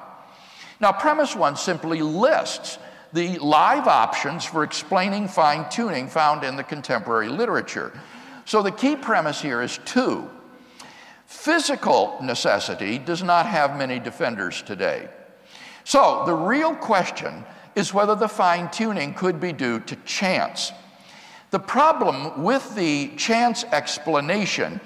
[0.79, 2.79] Now, premise one simply lists
[3.13, 7.93] the live options for explaining fine tuning found in the contemporary literature.
[8.45, 10.27] So the key premise here is two.
[11.27, 15.09] Physical necessity does not have many defenders today.
[15.87, 20.73] So the real question is whether the fine tuning could be due to chance.
[21.51, 24.81] The problem with the chance explanation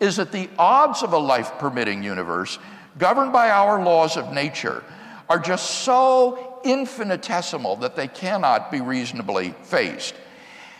[0.00, 2.58] is that the odds of a life permitting universe,
[2.96, 4.82] governed by our laws of nature,
[5.28, 10.14] are just so infinitesimal that they cannot be reasonably faced.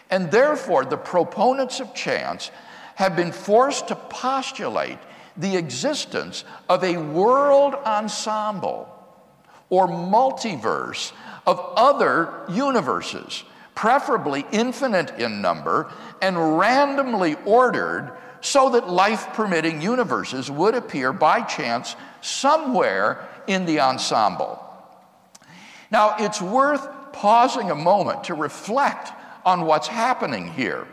[0.08, 2.50] And therefore, the proponents of chance
[2.94, 5.00] have been forced to postulate
[5.36, 8.95] the existence of a world ensemble
[9.70, 11.12] or multiverse
[11.46, 20.50] of other universes, preferably infinite in number and randomly ordered so that life permitting universes
[20.50, 24.62] would appear by chance somewhere in the ensemble.
[25.90, 29.12] Now, it's worth pausing a moment to reflect
[29.44, 30.87] on what's happening here.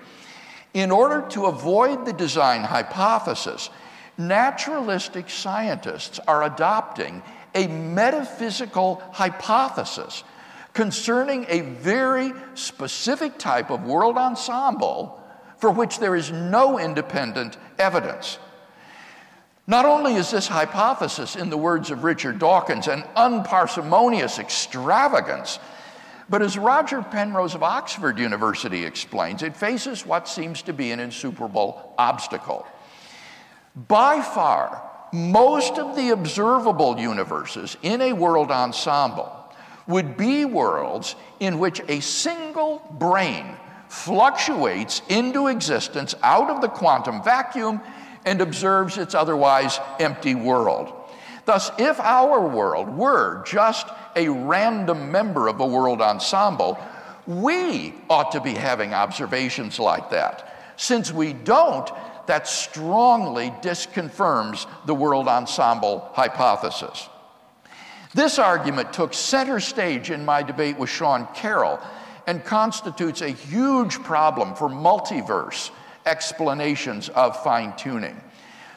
[0.73, 3.69] In order to avoid the design hypothesis,
[4.17, 7.21] naturalistic scientists are adopting
[7.55, 10.23] a metaphysical hypothesis
[10.73, 15.21] concerning a very specific type of world ensemble
[15.57, 18.39] for which there is no independent evidence.
[19.65, 25.59] Not only is this hypothesis, in the words of Richard Dawkins, an unparsimonious extravagance,
[26.29, 30.99] but as Roger Penrose of Oxford University explains, it faces what seems to be an
[30.99, 32.67] insuperable obstacle.
[33.75, 39.31] By far, most of the observable universes in a world ensemble
[39.85, 43.55] would be worlds in which a single brain
[43.89, 47.79] fluctuates into existence out of the quantum vacuum
[48.25, 50.91] and observes its otherwise empty world.
[51.45, 56.79] Thus, if our world were just a random member of a world ensemble,
[57.27, 60.73] we ought to be having observations like that.
[60.77, 61.89] Since we don't,
[62.25, 67.09] that strongly disconfirms the world ensemble hypothesis.
[68.13, 71.79] This argument took center stage in my debate with Sean Carroll
[72.27, 75.71] and constitutes a huge problem for multiverse
[76.05, 78.19] explanations of fine tuning.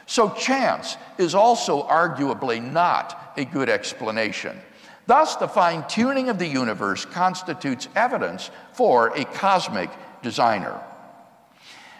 [0.07, 4.59] So, chance is also arguably not a good explanation.
[5.05, 9.89] Thus, the fine tuning of the universe constitutes evidence for a cosmic
[10.21, 10.81] designer.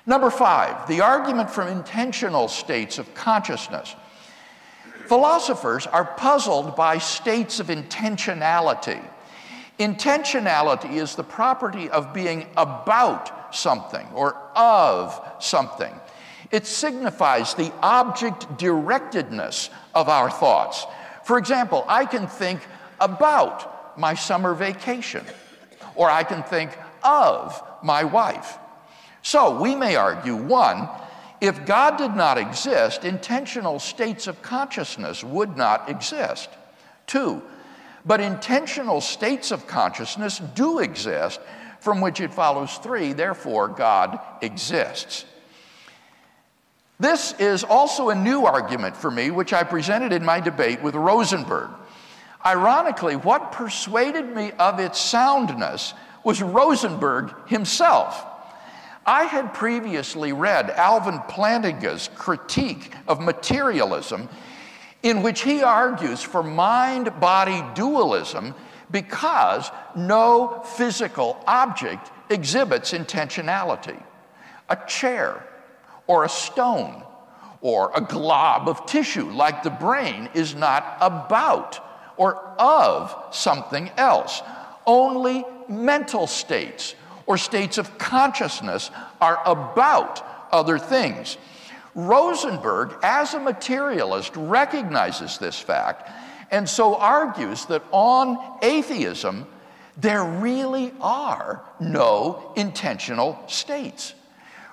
[0.08, 3.94] Number five, the argument from intentional states of consciousness.
[5.08, 9.06] Philosophers are puzzled by states of intentionality.
[9.80, 15.94] Intentionality is the property of being about something or of something.
[16.52, 20.86] It signifies the object directedness of our thoughts.
[21.26, 22.62] For example, I can think
[23.02, 25.26] about my summer vacation,
[25.96, 28.58] or I can think of my wife.
[29.22, 30.88] So we may argue one,
[31.42, 36.50] if God did not exist, intentional states of consciousness would not exist.
[37.06, 37.44] Two,
[38.06, 41.40] but intentional states of consciousness do exist,
[41.80, 45.26] from which it follows three, therefore God exists.
[47.00, 50.96] This is also a new argument for me, which I presented in my debate with
[50.96, 51.70] Rosenberg.
[52.44, 58.26] Ironically, what persuaded me of its soundness was Rosenberg himself.
[59.08, 64.28] I had previously read Alvin Plantinga's critique of materialism,
[65.02, 68.54] in which he argues for mind body dualism
[68.92, 74.02] because no physical object exhibits intentionality.
[74.70, 75.48] A chair
[76.08, 77.02] or a stone
[77.62, 81.80] or a glob of tissue like the brain is not about
[82.18, 84.42] or of something else.
[84.86, 86.96] Only mental states
[87.28, 88.90] or states of consciousness
[89.22, 91.38] are about other things.
[91.94, 96.10] Rosenberg, as a materialist, recognizes this fact
[96.52, 99.48] and so argues that on atheism,
[99.98, 104.14] there really are no intentional states.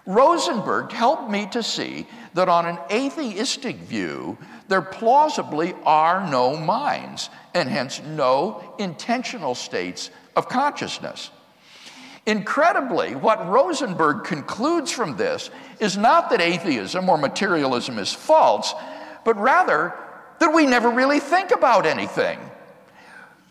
[0.07, 4.37] Rosenberg helped me to see that on an atheistic view,
[4.69, 11.31] there plausibly are no minds, and hence no intentional states of consciousness.
[12.27, 18.73] Incredibly, what Rosenberg concludes from this is not that atheism or materialism is false,
[19.25, 19.95] but rather
[20.39, 22.39] that we never really think about anything.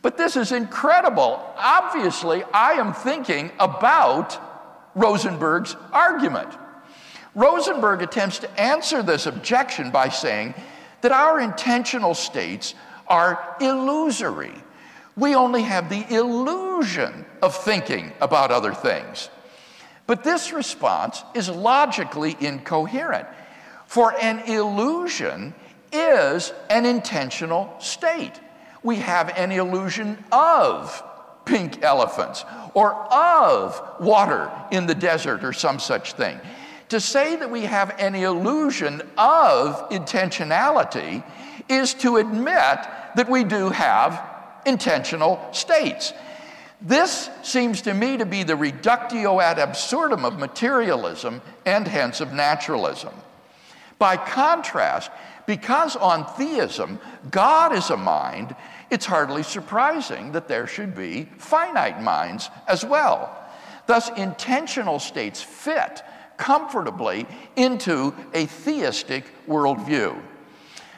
[0.01, 1.39] But this is incredible.
[1.57, 4.39] Obviously, I am thinking about
[4.95, 6.49] Rosenberg's argument.
[7.35, 10.55] Rosenberg attempts to answer this objection by saying
[11.01, 12.73] that our intentional states
[13.07, 14.62] are illusory.
[15.15, 19.29] We only have the illusion of thinking about other things.
[20.07, 23.27] But this response is logically incoherent,
[23.85, 25.53] for an illusion
[25.91, 28.33] is an intentional state.
[28.81, 31.03] We have an illusion of
[31.45, 32.43] pink elephants
[32.73, 36.39] or of water in the desert or some such thing.
[36.89, 41.23] To say that we have any illusion of intentionality
[41.69, 42.79] is to admit
[43.15, 44.32] that we do have
[44.65, 46.13] intentional states.
[46.81, 52.33] This seems to me to be the reductio ad absurdum of materialism and hence of
[52.33, 53.13] naturalism.
[53.99, 55.09] By contrast,
[55.45, 56.99] because on theism,
[57.31, 58.55] God is a mind,
[58.89, 63.33] it's hardly surprising that there should be finite minds as well.
[63.85, 66.03] Thus, intentional states fit
[66.37, 70.21] comfortably into a theistic worldview.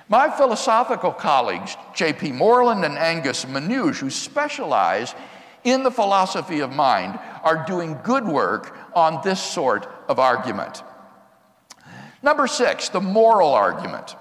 [0.08, 2.34] My philosophical colleagues, J.P.
[2.34, 5.16] Moreland and Angus Menuge, who specialize
[5.64, 10.84] in the philosophy of mind, are doing good work on this sort of argument.
[12.22, 14.16] Number six, the moral argument.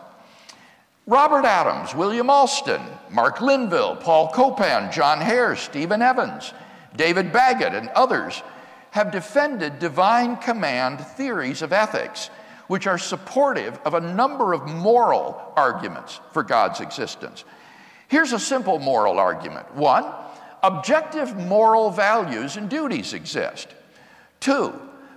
[1.07, 2.80] Robert Adams, William Alston,
[3.11, 6.55] Mark Linville, Paul Copan, John Hare, Stephen Evans,
[6.97, 8.43] David Baggett, and others
[8.93, 12.30] have defended divine command theories of ethics,
[12.66, 17.44] which are supportive of a number of moral arguments for God's existence.
[18.08, 20.04] Here's a simple moral argument one,
[20.62, 23.68] objective moral values and duties exist.
[24.40, 24.72] Two,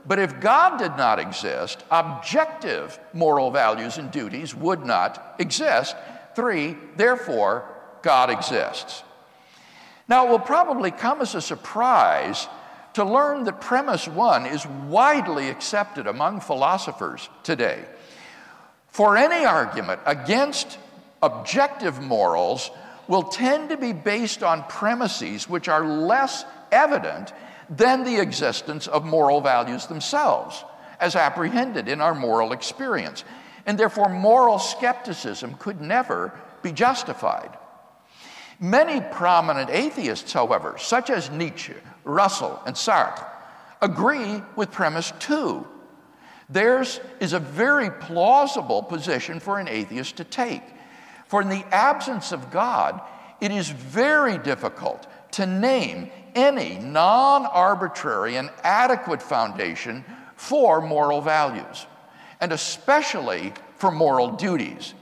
[0.06, 5.96] but if God did not exist, objective moral values and duties would not exist.
[6.36, 7.66] Three, therefore,
[8.02, 9.04] God exists.
[10.08, 12.48] Now, it will probably come as a surprise
[12.98, 17.86] to learn that premise one is widely accepted among philosophers today.
[18.88, 20.80] For any argument against
[21.22, 22.72] objective morals
[23.08, 27.34] will tend to be based on premises which are less evident
[27.70, 30.64] than the existence of moral values themselves,
[31.00, 33.24] as apprehended in our moral experience.
[33.68, 36.34] And therefore, moral skepticism could never
[36.64, 37.56] be justified.
[38.60, 41.76] Many prominent atheists, however, such as Nietzsche,
[42.08, 43.26] Russell, and Sartre,
[43.82, 45.68] agree with premise two.
[46.50, 50.64] Theirs is a very plausible position for an atheist to take.
[51.28, 53.02] For in the absence of God,
[53.42, 60.06] it is very difficult to name any non arbitrary and adequate foundation
[60.36, 61.86] for moral values,
[62.40, 64.94] and especially for moral duties.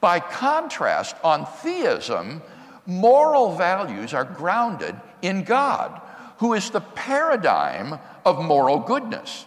[0.00, 2.42] By contrast, on theism,
[2.86, 6.00] moral values are grounded in God,
[6.40, 9.44] who is the paradigm of moral goodness.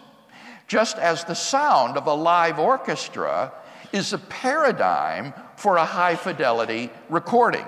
[0.68, 3.52] Just as the sound of a live orchestra
[3.92, 7.66] is a paradigm for a high fidelity recording.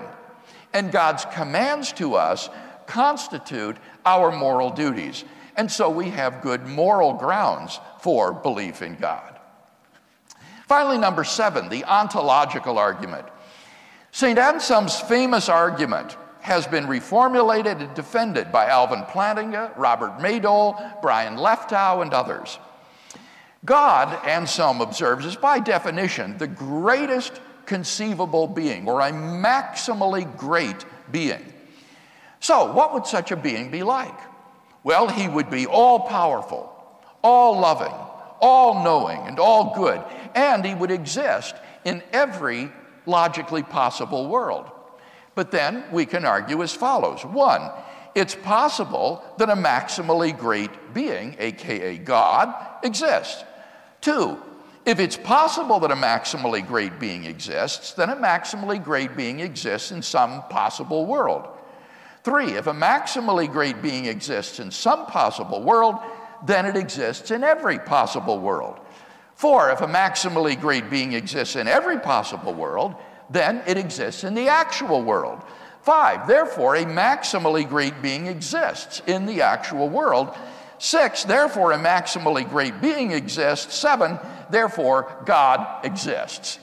[0.72, 2.48] And God's commands to us
[2.86, 5.24] constitute our moral duties.
[5.56, 9.40] And so we have good moral grounds for belief in God.
[10.68, 13.26] Finally, number seven, the ontological argument.
[14.12, 14.38] St.
[14.38, 16.16] Anselm's famous argument
[16.46, 22.60] has been reformulated and defended by Alvin Plantinga, Robert Maydole, Brian Leftow, and others.
[23.64, 31.44] God, Anselm observes, is by definition the greatest conceivable being, or a maximally great being.
[32.38, 34.16] So, what would such a being be like?
[34.84, 36.72] Well, he would be all powerful,
[37.24, 37.94] all loving,
[38.40, 40.00] all knowing, and all good,
[40.36, 42.70] and he would exist in every
[43.04, 44.70] logically possible world.
[45.36, 47.70] But then we can argue as follows one,
[48.16, 53.44] it's possible that a maximally great being, aka God, exists.
[54.00, 54.38] Two,
[54.86, 59.90] if it's possible that a maximally great being exists, then a maximally great being exists
[59.90, 61.46] in some possible world.
[62.24, 65.96] Three, if a maximally great being exists in some possible world,
[66.46, 68.80] then it exists in every possible world.
[69.34, 72.94] Four, if a maximally great being exists in every possible world,
[73.30, 75.42] then it exists in the actual world.
[75.82, 80.34] Five, therefore, a maximally great being exists in the actual world.
[80.78, 83.74] Six, therefore, a maximally great being exists.
[83.74, 84.18] Seven,
[84.50, 86.58] therefore, God exists.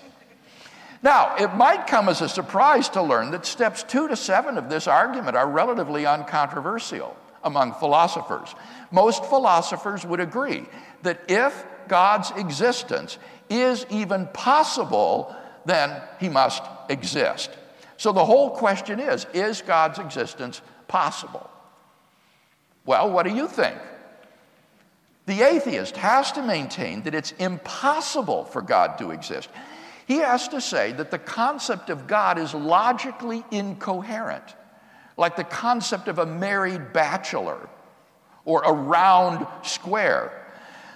[1.01, 4.69] Now, it might come as a surprise to learn that steps two to seven of
[4.69, 8.55] this argument are relatively uncontroversial among philosophers.
[8.91, 10.65] Most philosophers would agree
[11.01, 13.17] that if God's existence
[13.49, 15.35] is even possible,
[15.65, 17.51] then he must exist.
[17.97, 21.49] So the whole question is is God's existence possible?
[22.85, 23.77] Well, what do you think?
[25.25, 29.49] The atheist has to maintain that it's impossible for God to exist.
[30.05, 34.43] He has to say that the concept of God is logically incoherent,
[35.15, 37.69] like the concept of a married bachelor
[38.43, 40.45] or a round square.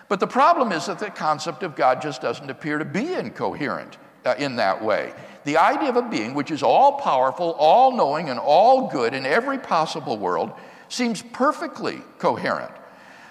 [0.10, 3.98] But the problem is that the concept of God just doesn't appear to be incoherent
[4.28, 5.14] uh, in that way.
[5.46, 9.26] The idea of a being which is all powerful, all knowing, and all good in
[9.26, 10.52] every possible world
[10.90, 12.72] seems perfectly coherent.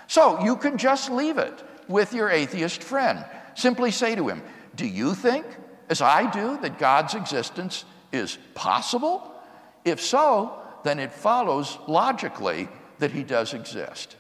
[0.07, 3.25] So you can just leave it with your atheist friend.
[3.55, 4.43] Simply say to him,
[4.75, 5.45] Do you think,
[5.91, 9.33] as I do, that God's existence is possible?
[9.85, 12.69] If so, then it follows logically
[12.99, 14.17] that he does exist.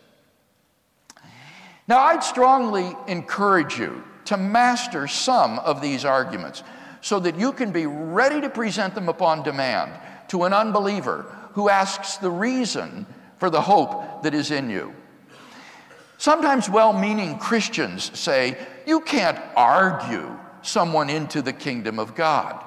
[1.89, 6.63] Now, I'd strongly encourage you to master some of these arguments
[7.01, 9.93] so that you can be ready to present them upon demand
[10.29, 13.07] to an unbeliever who asks the reason
[13.39, 14.95] for the hope that is in you.
[16.19, 18.57] Sometimes well meaning Christians say,
[18.87, 22.63] You can't argue someone into the kingdom of God.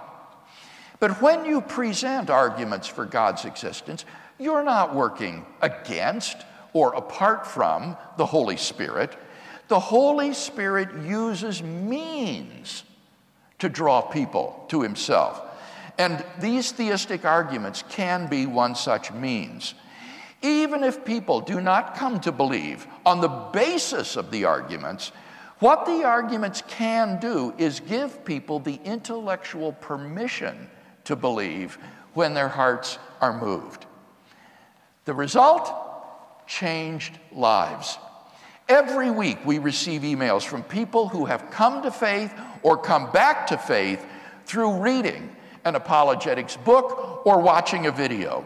[1.00, 4.06] But when you present arguments for God's existence,
[4.38, 6.38] you're not working against
[6.74, 9.18] or apart from the Holy Spirit.
[9.70, 12.84] The Holy Spirit uses means
[13.60, 15.42] to draw people to Himself.
[16.00, 19.76] And these theistic arguments can be one such means.
[20.42, 25.12] Even if people do not come to believe on the basis of the arguments,
[25.60, 30.70] what the arguments can do is give people the intellectual permission
[31.04, 31.78] to believe
[32.14, 33.86] when their hearts are moved.
[35.06, 36.48] The result?
[36.48, 38.00] Changed lives.
[38.70, 43.48] Every week we receive emails from people who have come to faith or come back
[43.48, 44.06] to faith
[44.46, 48.46] through reading an apologetics book or watching a video.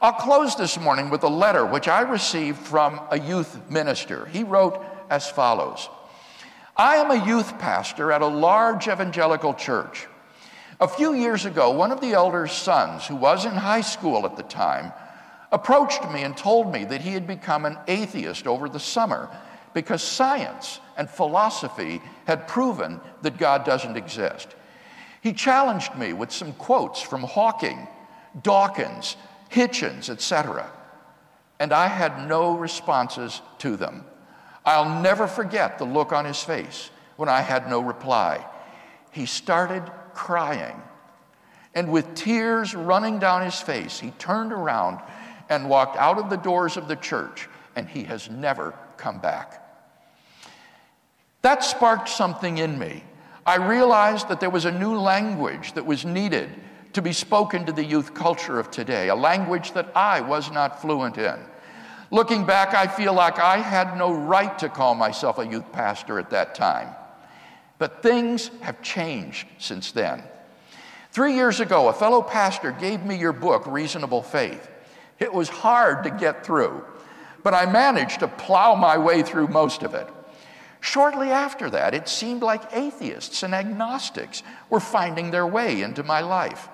[0.00, 4.26] I'll close this morning with a letter which I received from a youth minister.
[4.26, 4.80] He wrote
[5.10, 5.88] as follows
[6.76, 10.06] I am a youth pastor at a large evangelical church.
[10.80, 14.36] A few years ago, one of the elders' sons, who was in high school at
[14.36, 14.92] the time,
[15.50, 19.28] approached me and told me that he had become an atheist over the summer
[19.78, 24.56] because science and philosophy had proven that God doesn't exist.
[25.20, 27.86] He challenged me with some quotes from Hawking,
[28.42, 29.16] Dawkins,
[29.52, 30.68] Hitchens, etc.
[31.60, 34.04] And I had no responses to them.
[34.66, 38.44] I'll never forget the look on his face when I had no reply.
[39.12, 40.82] He started crying.
[41.76, 44.98] And with tears running down his face, he turned around
[45.48, 49.66] and walked out of the doors of the church, and he has never come back.
[51.42, 53.04] That sparked something in me.
[53.46, 56.50] I realized that there was a new language that was needed
[56.92, 60.80] to be spoken to the youth culture of today, a language that I was not
[60.80, 61.38] fluent in.
[62.10, 66.18] Looking back, I feel like I had no right to call myself a youth pastor
[66.18, 66.94] at that time.
[67.78, 70.22] But things have changed since then.
[71.12, 74.68] Three years ago, a fellow pastor gave me your book, Reasonable Faith.
[75.18, 76.84] It was hard to get through,
[77.42, 80.08] but I managed to plow my way through most of it.
[80.88, 86.22] Shortly after that, it seemed like atheists and agnostics were finding their way into my
[86.22, 86.70] life.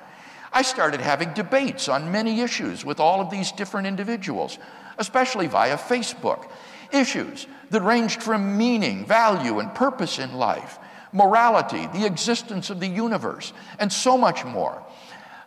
[0.53, 4.61] I started having debates on many issues with all of these different individuals,
[4.99, 6.49] especially via Facebook.
[6.93, 10.79] Issues that ranged from meaning, value, and purpose in life,
[11.13, 14.81] morality, the existence of the universe, and so much more.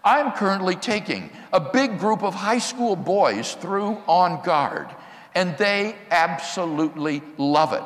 [0.04, 4.94] I'm currently taking a big group of high school boys through On Guard,
[5.36, 7.84] and they absolutely love it.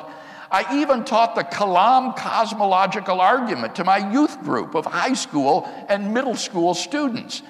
[0.52, 6.14] I even taught the Kalam cosmological argument to my youth group of high school and
[6.14, 7.42] middle school students.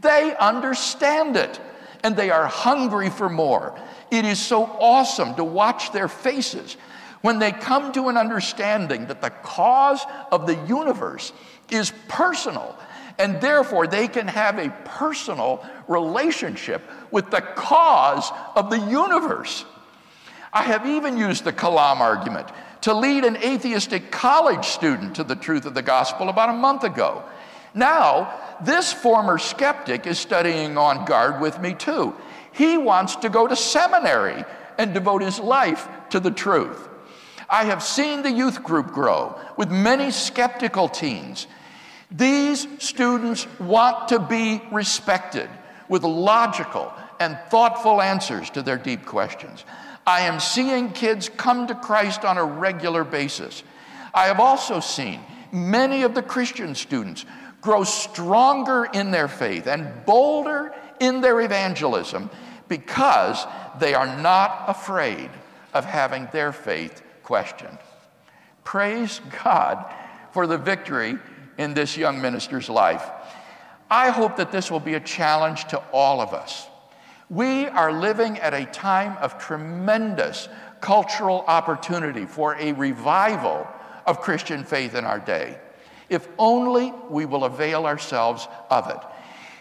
[0.00, 1.60] They understand it
[2.02, 3.78] and they are hungry for more.
[4.10, 6.76] It is so awesome to watch their faces
[7.20, 11.32] when they come to an understanding that the cause of the universe
[11.70, 12.76] is personal
[13.18, 19.64] And therefore, they can have a personal relationship with the cause of the universe.
[20.52, 22.48] I have even used the Kalam argument
[22.82, 26.84] to lead an atheistic college student to the truth of the gospel about a month
[26.84, 27.24] ago.
[27.74, 28.32] Now,
[28.62, 32.14] this former skeptic is studying on guard with me too.
[32.52, 34.44] He wants to go to seminary
[34.78, 36.88] and devote his life to the truth.
[37.48, 41.46] I have seen the youth group grow with many skeptical teens.
[42.10, 45.48] These students want to be respected
[45.88, 49.64] with logical and thoughtful answers to their deep questions.
[50.06, 53.64] I am seeing kids come to Christ on a regular basis.
[54.14, 57.24] I have also seen many of the Christian students
[57.60, 62.30] grow stronger in their faith and bolder in their evangelism
[62.68, 63.44] because
[63.80, 65.28] they are not afraid
[65.74, 67.78] of having their faith questioned.
[68.62, 69.92] Praise God
[70.30, 71.18] for the victory
[71.58, 73.04] in this young minister's life.
[73.90, 76.68] I hope that this will be a challenge to all of us.
[77.28, 80.48] We are living at a time of tremendous
[80.80, 83.66] cultural opportunity for a revival
[84.06, 85.58] of Christian faith in our day.
[86.08, 88.98] If only we will avail ourselves of it.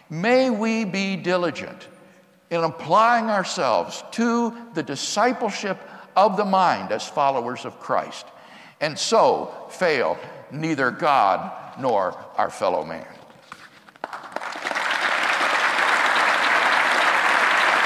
[0.09, 1.87] May we be diligent
[2.51, 5.79] in applying ourselves to the discipleship
[6.15, 8.25] of the mind as followers of Christ,
[8.79, 10.17] and so fail
[10.51, 13.07] neither God nor our fellow man.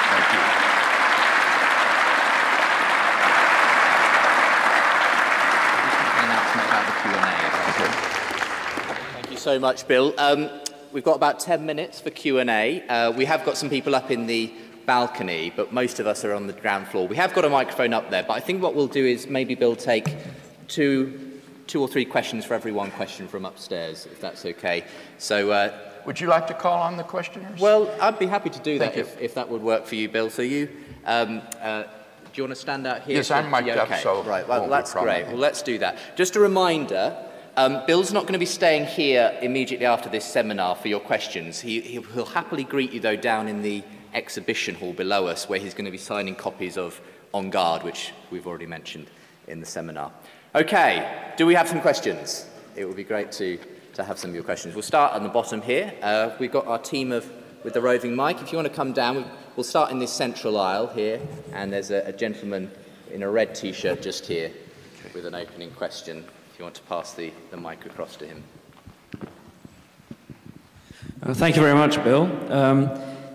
[0.10, 0.40] Thank you.
[6.20, 7.40] announcement about the Q&A.
[9.14, 10.14] Thank you so much, Bill.
[10.20, 10.48] Um,
[10.92, 12.88] we've got about 10 minutes for Q&A.
[12.88, 14.54] Uh, we have got some people up in the
[14.86, 17.08] balcony, but most of us are on the ground floor.
[17.08, 19.56] We have got a microphone up there, but I think what we'll do is maybe
[19.56, 20.06] Bill take
[20.68, 24.86] two, two or three questions for every one question from upstairs, if that's okay.
[25.18, 25.76] So, uh,
[26.06, 27.60] Would you like to call on the questioners?
[27.60, 29.02] well, I'd be happy to do that Thank you.
[29.02, 30.30] if, if that would work for you, Bill.
[30.30, 30.70] So you,
[31.06, 31.90] um, uh, do
[32.36, 33.16] you want to stand out here?
[33.16, 34.48] Yes, I'm mic'd Yeah, up, so right.
[34.48, 35.26] Well, won't be a that's great.
[35.26, 35.98] Well, let's do that.
[36.16, 37.26] Just a reminder.
[37.60, 41.60] Um, Bill's not going to be staying here immediately after this seminar for your questions.
[41.60, 43.84] He, he'll, happily greet you, though, down in the
[44.14, 47.02] exhibition hall below us, where he's going to be signing copies of
[47.34, 49.08] On Guard, which we've already mentioned
[49.50, 50.14] in the seminar.
[50.56, 52.48] Okay, do we have some questions?
[52.78, 53.60] It would be great to,
[53.96, 54.74] to have some of your questions.
[54.74, 55.94] We'll start on the bottom here.
[56.02, 57.30] Uh, we've got our team of
[57.66, 58.42] with the roving mic.
[58.42, 61.20] If you want to come down, we'll start in this central aisle here,
[61.52, 62.72] and there's a, a gentleman
[63.12, 64.50] in a red T-shirt just here
[65.14, 66.24] with an opening question.
[66.60, 68.44] If you want to pass the, the mic across to him.
[71.24, 72.24] Uh, Thank you very much, Bill.
[72.52, 72.88] Um,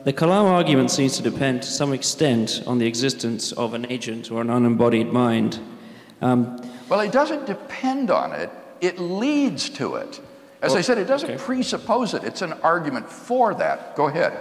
[0.05, 4.31] the Kalam argument seems to depend to some extent on the existence of an agent
[4.31, 5.59] or an unembodied mind.
[6.21, 6.61] Um,
[6.91, 8.51] Well, it doesn't depend on it,
[8.83, 10.21] it leads to it.
[10.61, 11.43] As I said, it doesn't okay.
[11.43, 13.97] presuppose it, it's an argument for that.
[13.97, 14.35] Go ahead.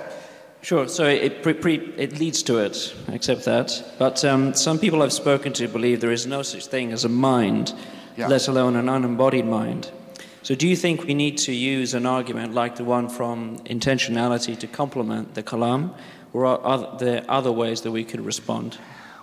[0.62, 3.82] sure, so it, pre- pre- it leads to it, I accept that.
[3.98, 7.10] But um, some people I've spoken to believe there is no such thing as a
[7.10, 7.74] mind,
[8.16, 8.28] Yeah.
[8.28, 9.92] let alone an unembodied mind.
[10.44, 14.60] So, do you think we need to use an argument like the one from intentionality
[14.60, 15.94] to complement the Kalam,
[16.34, 18.78] or are there other ways that we could respond?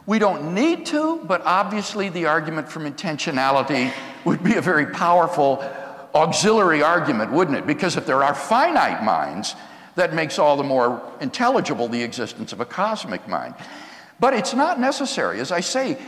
[0.06, 3.92] We don't need to, but obviously the argument from intentionality
[4.24, 5.62] would be a very powerful
[6.14, 7.66] auxiliary argument, wouldn't it?
[7.66, 9.54] Because if there are finite minds,
[9.96, 13.54] that makes all the more intelligible the existence of a cosmic mind.
[14.18, 15.40] But it's not necessary.
[15.40, 15.98] As I say,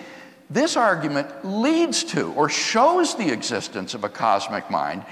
[0.52, 5.04] this argument leads to or shows the existence of a cosmic mind.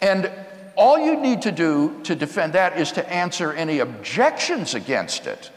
[0.00, 0.30] And
[0.76, 5.50] all you need to do to defend that is to answer any objections against it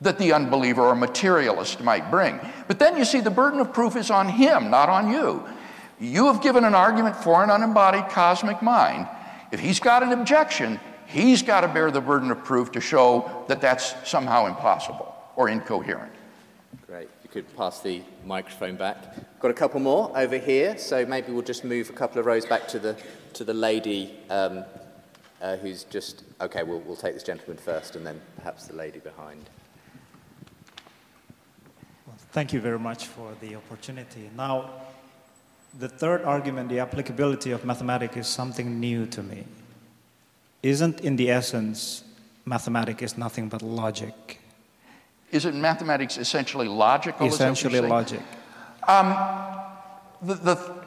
[0.00, 2.38] that the unbeliever or materialist might bring.
[2.68, 5.44] But then you see the burden of proof is on him, not on you.
[5.98, 9.08] You have given an argument for an unembodied cosmic mind.
[9.52, 13.44] If he's got an objection, he's got to bear the burden of proof to show
[13.48, 16.12] that that's somehow impossible or incoherent.
[17.36, 18.96] Could pass the microphone back.
[19.40, 22.46] Got a couple more over here, so maybe we'll just move a couple of rows
[22.46, 22.96] back to the
[23.34, 24.64] to the lady um,
[25.42, 26.62] uh, who's just okay.
[26.62, 29.50] We'll we'll take this gentleman first, and then perhaps the lady behind.
[32.06, 34.30] Well, Thank you very much for the opportunity.
[34.34, 34.70] Now,
[35.78, 39.44] the third argument, the applicability of mathematics, is something new to me.
[40.62, 42.02] Isn't, in the essence,
[42.46, 44.40] mathematics is nothing but logic?
[45.32, 47.26] Isn't mathematics essentially logical?
[47.26, 48.20] is that what you're Essentially logic.
[48.86, 49.16] Um,
[50.22, 50.86] the, the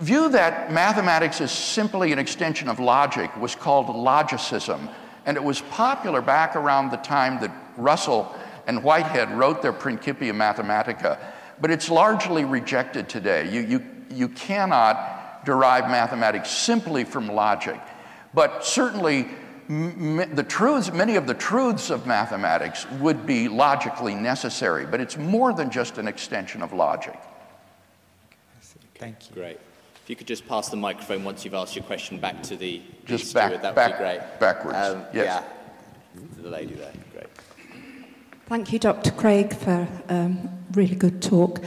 [0.00, 4.90] view that mathematics is simply an extension of logic was called logicism,
[5.26, 8.34] and it was popular back around the time that Russell
[8.66, 11.18] and Whitehead wrote their Principia Mathematica,
[11.60, 13.50] but it's largely rejected today.
[13.50, 17.80] You, you, you cannot derive mathematics simply from logic.
[18.32, 19.28] But certainly,
[19.68, 25.52] the truths, many of the truths of mathematics would be logically necessary, but it's more
[25.52, 27.18] than just an extension of logic.
[28.96, 29.34] Thank you.
[29.34, 29.58] Great.
[30.04, 32.82] If you could just pass the microphone once you've asked your question back to the,
[33.06, 34.40] just the back, steward, that back, would be great.
[34.40, 34.78] Backwards.
[34.78, 35.42] Um, yes.
[36.14, 36.26] Yeah.
[36.36, 36.92] To the lady there.
[37.12, 37.26] Great.
[38.46, 39.10] Thank you, Dr.
[39.12, 41.60] Craig, for a um, really good talk.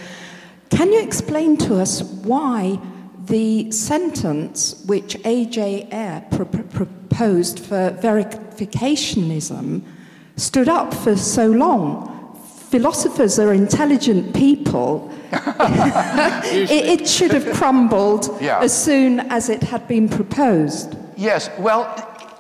[0.70, 2.80] Can you explain to us why
[3.26, 5.90] the sentence which A.J.
[5.92, 6.84] Ayer pr- pr-
[7.18, 9.82] proposed for verificationism
[10.36, 12.14] stood up for so long?
[12.70, 15.12] Philosophers are intelligent people.
[15.32, 18.60] it, it, should have crumbled yeah.
[18.60, 20.96] as soon as it had been proposed.
[21.16, 21.82] Yes, well,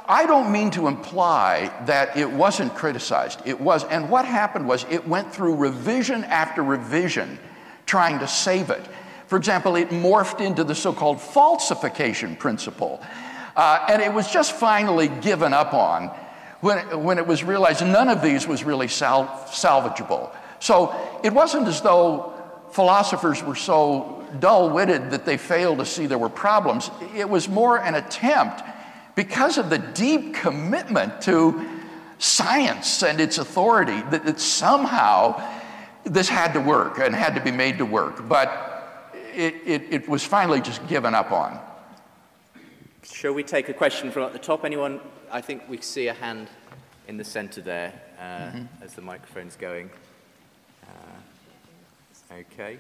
[0.08, 3.42] I don't mean to imply that it wasn't criticized.
[3.46, 7.40] It was, and what happened was it went through revision after revision
[7.88, 8.86] trying to save it.
[9.26, 13.02] For example, it morphed into the so called falsification principle.
[13.58, 16.12] Uh, and it was just finally given up on
[16.62, 20.30] when, when it was realized none of these was really sal- salvageable.
[20.60, 22.34] So it wasn't as though
[22.72, 26.92] philosophers were so dull witted that they failed to see there were problems.
[27.16, 28.62] It was more an attempt
[29.16, 31.68] because of the deep commitment to
[32.20, 35.42] science and its authority that, that somehow
[36.04, 38.28] this had to work and had to be made to work.
[38.30, 41.60] But it, it, it was finally just given up on.
[43.18, 44.64] Shall we take a question from at the top?
[44.64, 45.00] Anyone?
[45.32, 46.50] I think we see a hand
[47.08, 48.84] in the center there uh, mm-hmm.
[48.84, 49.90] as the microphone's going.
[50.84, 52.78] Uh, okay.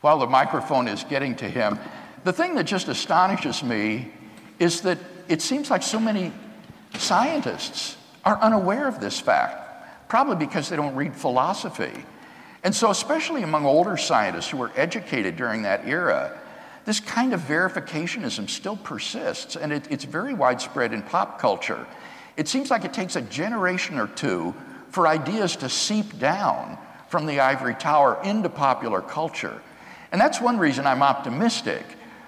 [0.00, 1.78] While the microphone is getting to him,
[2.24, 4.10] the thing that just astonishes me
[4.58, 4.98] is that
[5.28, 6.32] it seems like so many
[6.98, 12.04] scientists are unaware of this fact, probably because they don't read philosophy.
[12.64, 16.41] And so, especially among older scientists who were educated during that era,
[16.84, 21.86] this kind of verificationism still persists, and it, it's very widespread in pop culture.
[22.36, 24.54] It seems like it takes a generation or two
[24.90, 26.78] for ideas to seep down
[27.08, 29.60] from the ivory tower into popular culture.
[30.12, 31.84] And that's one reason I'm optimistic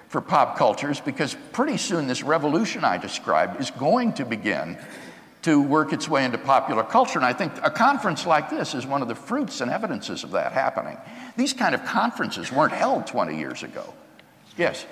[0.09, 4.77] for pop cultures because pretty soon this revolution I described is going to begin
[5.41, 7.19] to work its way into popular culture.
[7.19, 10.31] And I think a conference like this is one of the fruits and evidences of
[10.31, 10.97] that happening.
[11.37, 13.93] These kind of conferences weren't held 20 years ago.
[14.57, 14.85] Yes?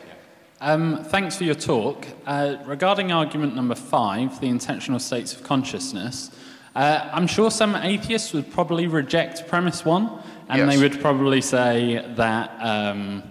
[0.62, 2.08] Um, thanks for your talk.
[2.26, 6.32] Uh, regarding argument number five, the intentional states of consciousness,
[6.76, 10.10] uh, I'm sure some atheists would probably reject premise one,
[10.50, 10.74] and yes.
[10.74, 12.52] they would probably say that.
[12.60, 13.24] Um,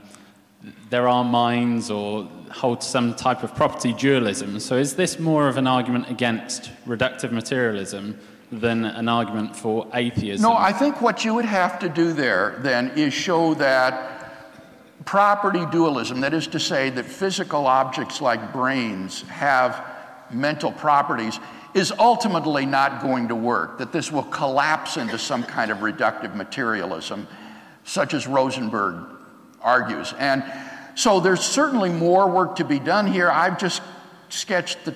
[0.90, 4.60] there are minds or hold some type of property dualism.
[4.60, 8.18] So is this more of an argument against reductive materialism
[8.52, 10.42] than an argument for atheism?
[10.42, 14.21] No, I think what you would have to do there then is show that
[15.04, 19.84] property dualism, that is to say, that physical objects like brains have
[20.30, 21.38] mental properties,
[21.74, 26.34] is ultimately not going to work, that this will collapse into some kind of reductive
[26.34, 27.26] materialism,
[27.84, 29.04] such as Rosenberg
[29.62, 30.12] argues.
[30.18, 30.44] And
[30.94, 33.30] so there's certainly more work to be done here.
[33.30, 33.82] I've just
[34.28, 34.94] sketched the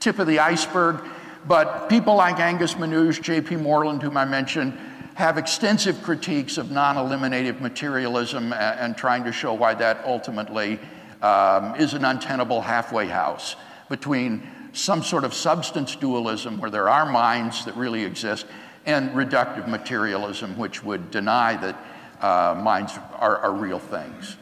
[0.00, 1.00] tip of the iceberg,
[1.46, 3.56] but people like Angus Menuge, J.P.
[3.56, 4.76] Moreland, whom I mentioned,
[5.18, 10.78] have extensive critiques of non eliminative materialism and, and, trying to show why that ultimately
[11.22, 13.56] um, is an untenable halfway house
[13.88, 14.40] between
[14.72, 18.46] some sort of substance dualism where there are minds that really exist
[18.86, 21.76] and reductive materialism, which would deny that
[22.22, 24.36] uh, minds are, are real things.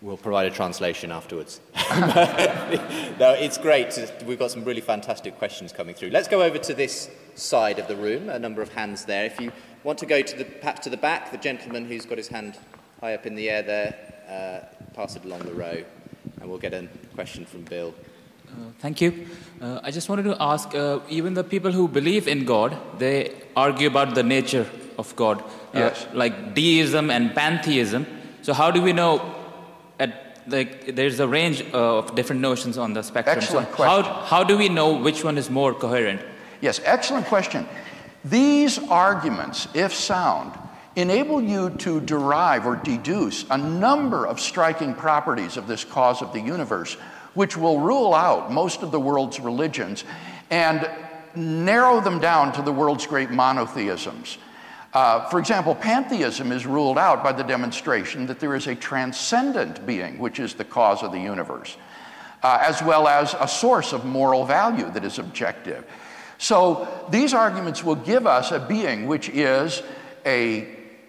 [0.00, 1.60] We'll provide a translation afterwards.
[1.74, 3.98] no, it's great.
[4.24, 6.10] We've got some really fantastic questions coming through.
[6.10, 8.28] Let's go over to this side of the room.
[8.28, 9.24] A number of hands there.
[9.24, 9.50] If you
[9.82, 12.56] want to go to the perhaps to the back, the gentleman who's got his hand
[13.00, 13.96] high up in the air there,
[14.28, 15.82] uh, pass it along the row,
[16.40, 17.92] and we'll get a question from Bill.
[18.46, 19.26] Uh, thank you.
[19.60, 23.34] Uh, I just wanted to ask uh, even the people who believe in God, they
[23.56, 26.06] argue about the nature of God, uh, yes.
[26.12, 28.06] like deism and pantheism.
[28.42, 29.37] So, how do we know at
[30.50, 33.36] like there's a range uh, of different notions on the spectrum.
[33.36, 34.04] Excellent so question.
[34.04, 36.20] How, how do we know which one is more coherent?
[36.60, 37.66] Yes, excellent question.
[38.24, 40.52] These arguments, if sound,
[40.96, 46.32] enable you to derive or deduce a number of striking properties of this cause of
[46.32, 46.94] the universe,
[47.34, 50.04] which will rule out most of the world's religions
[50.50, 50.90] and
[51.36, 54.38] narrow them down to the world's great monotheisms.
[54.94, 59.84] Uh, for example, pantheism is ruled out by the demonstration that there is a transcendent
[59.86, 61.76] being, which is the cause of the universe,
[62.42, 65.84] uh, as well as a source of moral value that is objective.
[66.38, 69.82] So these arguments will give us a being which is
[70.24, 70.68] a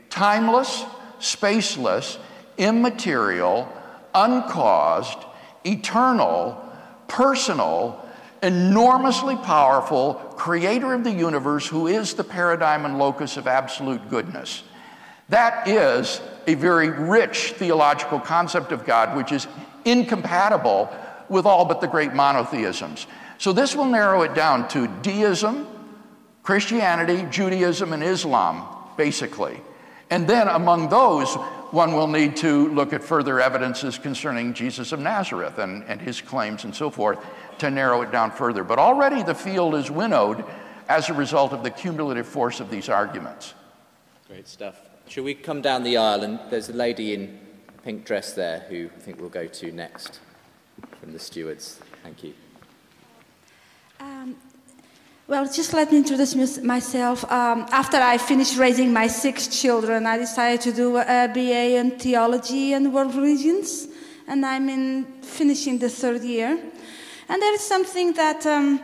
[0.09, 0.83] timeless,
[1.19, 2.17] spaceless,
[2.57, 3.71] immaterial,
[4.13, 5.19] uncaused,
[5.65, 6.61] eternal,
[7.07, 8.08] personal,
[8.41, 14.63] enormously powerful creator of the universe who is the paradigm and locus of absolute goodness.
[15.29, 19.47] That is a very rich theological concept of God, which is
[19.85, 20.89] incompatible
[21.29, 23.05] with all but the great monotheisms.
[23.37, 25.67] So this will narrow it down to deism,
[26.43, 28.65] Christianity, Judaism, and Islam,
[28.97, 29.61] basically.
[30.09, 31.37] And then among those,
[31.71, 36.21] one will need to look at further evidences concerning Jesus of Nazareth and, and his
[36.21, 37.19] claims and so forth
[37.59, 38.63] to narrow it down further.
[38.63, 40.43] But already the field is winnowed
[40.87, 43.53] as a result of the cumulative force of these arguments.
[44.27, 44.79] Great stuff.
[45.07, 46.23] Shall we come down the aisle?
[46.23, 47.39] And there's a lady in
[47.83, 50.19] pink dress there who I think we'll go to next
[50.99, 51.79] from the stewards.
[52.03, 52.33] Thank you.
[53.99, 54.35] Um,
[55.29, 57.23] well, just let me introduce myself.
[57.31, 61.91] Um, after I finished raising my six children, I decided to do a BA in
[61.99, 63.87] theology and world religions,
[64.27, 66.59] and I'm in finishing the third year.
[67.29, 68.81] And there is something that um,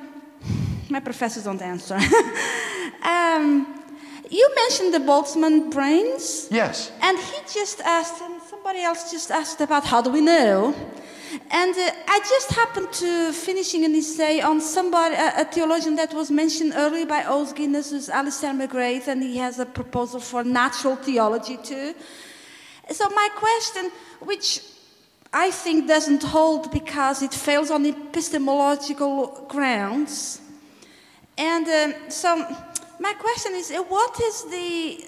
[0.87, 1.95] my professors don't answer.
[3.01, 3.81] um,
[4.29, 6.47] you mentioned the Boltzmann brains.
[6.51, 6.91] Yes.
[7.01, 10.75] And he just asked, and somebody else just asked about how do we know?
[11.51, 16.13] And uh, I just happened to finishing an essay on somebody, a, a theologian that
[16.13, 20.43] was mentioned earlier by Os Guinness, who's Alister McGrath, and he has a proposal for
[20.43, 21.93] natural theology too.
[22.91, 24.61] So my question, which
[25.33, 30.39] I think doesn't hold because it fails on epistemological grounds.
[31.37, 32.37] And um, so
[32.99, 35.05] my question is, uh, what is the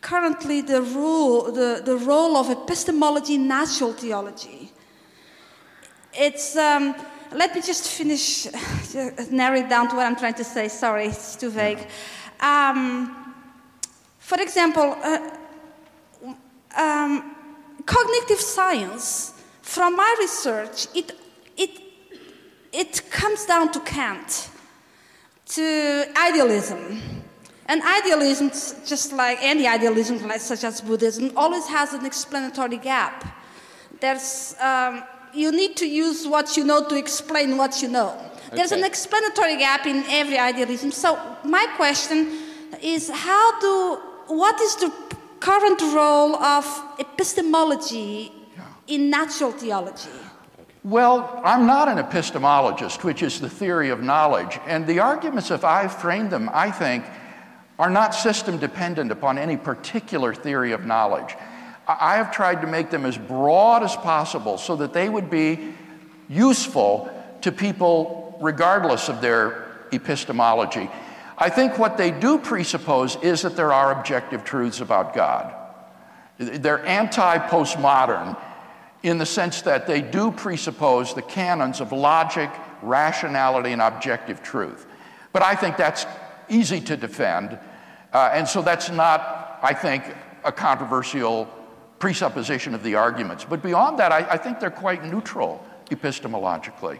[0.00, 4.69] currently the rule, the, the role of epistemology in natural theology?
[6.12, 6.94] It's, um,
[7.32, 8.46] let me just finish,
[9.30, 10.68] narrow it down to what I'm trying to say.
[10.68, 11.86] Sorry, it's too vague.
[12.40, 13.34] Um,
[14.18, 15.30] for example, uh,
[16.76, 17.36] um,
[17.86, 21.12] cognitive science, from my research, it,
[21.56, 21.70] it,
[22.72, 24.50] it comes down to Kant,
[25.46, 27.00] to idealism.
[27.66, 28.50] And idealism,
[28.84, 33.24] just like any idealism, like, such as Buddhism, always has an explanatory gap.
[34.00, 35.04] There's, um,
[35.34, 38.10] you need to use what you know to explain what you know.
[38.46, 38.56] Okay.
[38.56, 40.90] There's an explanatory gap in every idealism.
[40.90, 42.28] So my question
[42.82, 44.92] is how do, what is the
[45.38, 46.64] current role of
[46.98, 48.32] epistemology
[48.86, 50.10] in natural theology?
[50.82, 54.58] Well, I'm not an epistemologist, which is the theory of knowledge.
[54.66, 57.04] And the arguments, if I framed them, I think,
[57.78, 61.36] are not system dependent upon any particular theory of knowledge.
[61.98, 65.74] I have tried to make them as broad as possible so that they would be
[66.28, 67.10] useful
[67.42, 70.90] to people regardless of their epistemology.
[71.36, 75.54] I think what they do presuppose is that there are objective truths about God.
[76.38, 78.36] They're anti postmodern
[79.02, 82.50] in the sense that they do presuppose the canons of logic,
[82.82, 84.86] rationality, and objective truth.
[85.32, 86.06] But I think that's
[86.48, 87.58] easy to defend,
[88.12, 90.04] uh, and so that's not, I think,
[90.44, 91.48] a controversial
[92.00, 93.44] presupposition of the arguments.
[93.44, 96.98] But beyond that, I, I think they're quite neutral epistemologically.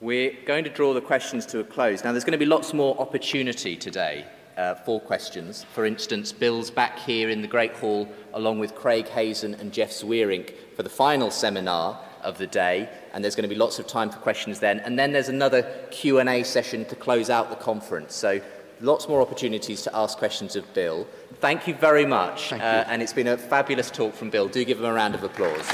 [0.00, 2.04] We're going to draw the questions to a close.
[2.04, 4.26] Now, there's going to be lots more opportunity today
[4.56, 5.62] uh, for questions.
[5.62, 9.90] For instance, Bill's back here in the Great Hall along with Craig Hazen and Jeff
[9.90, 13.86] Zweerink for the final seminar of the day, and there's going to be lots of
[13.86, 14.80] time for questions then.
[14.80, 18.14] And then there's another Q&A session to close out the conference.
[18.14, 18.40] So
[18.80, 21.06] lots more opportunities to ask questions of Bill.
[21.42, 22.52] Thank you very much.
[22.52, 24.46] Uh, and it's been a fabulous talk from Bill.
[24.46, 25.66] Do give him a round of applause.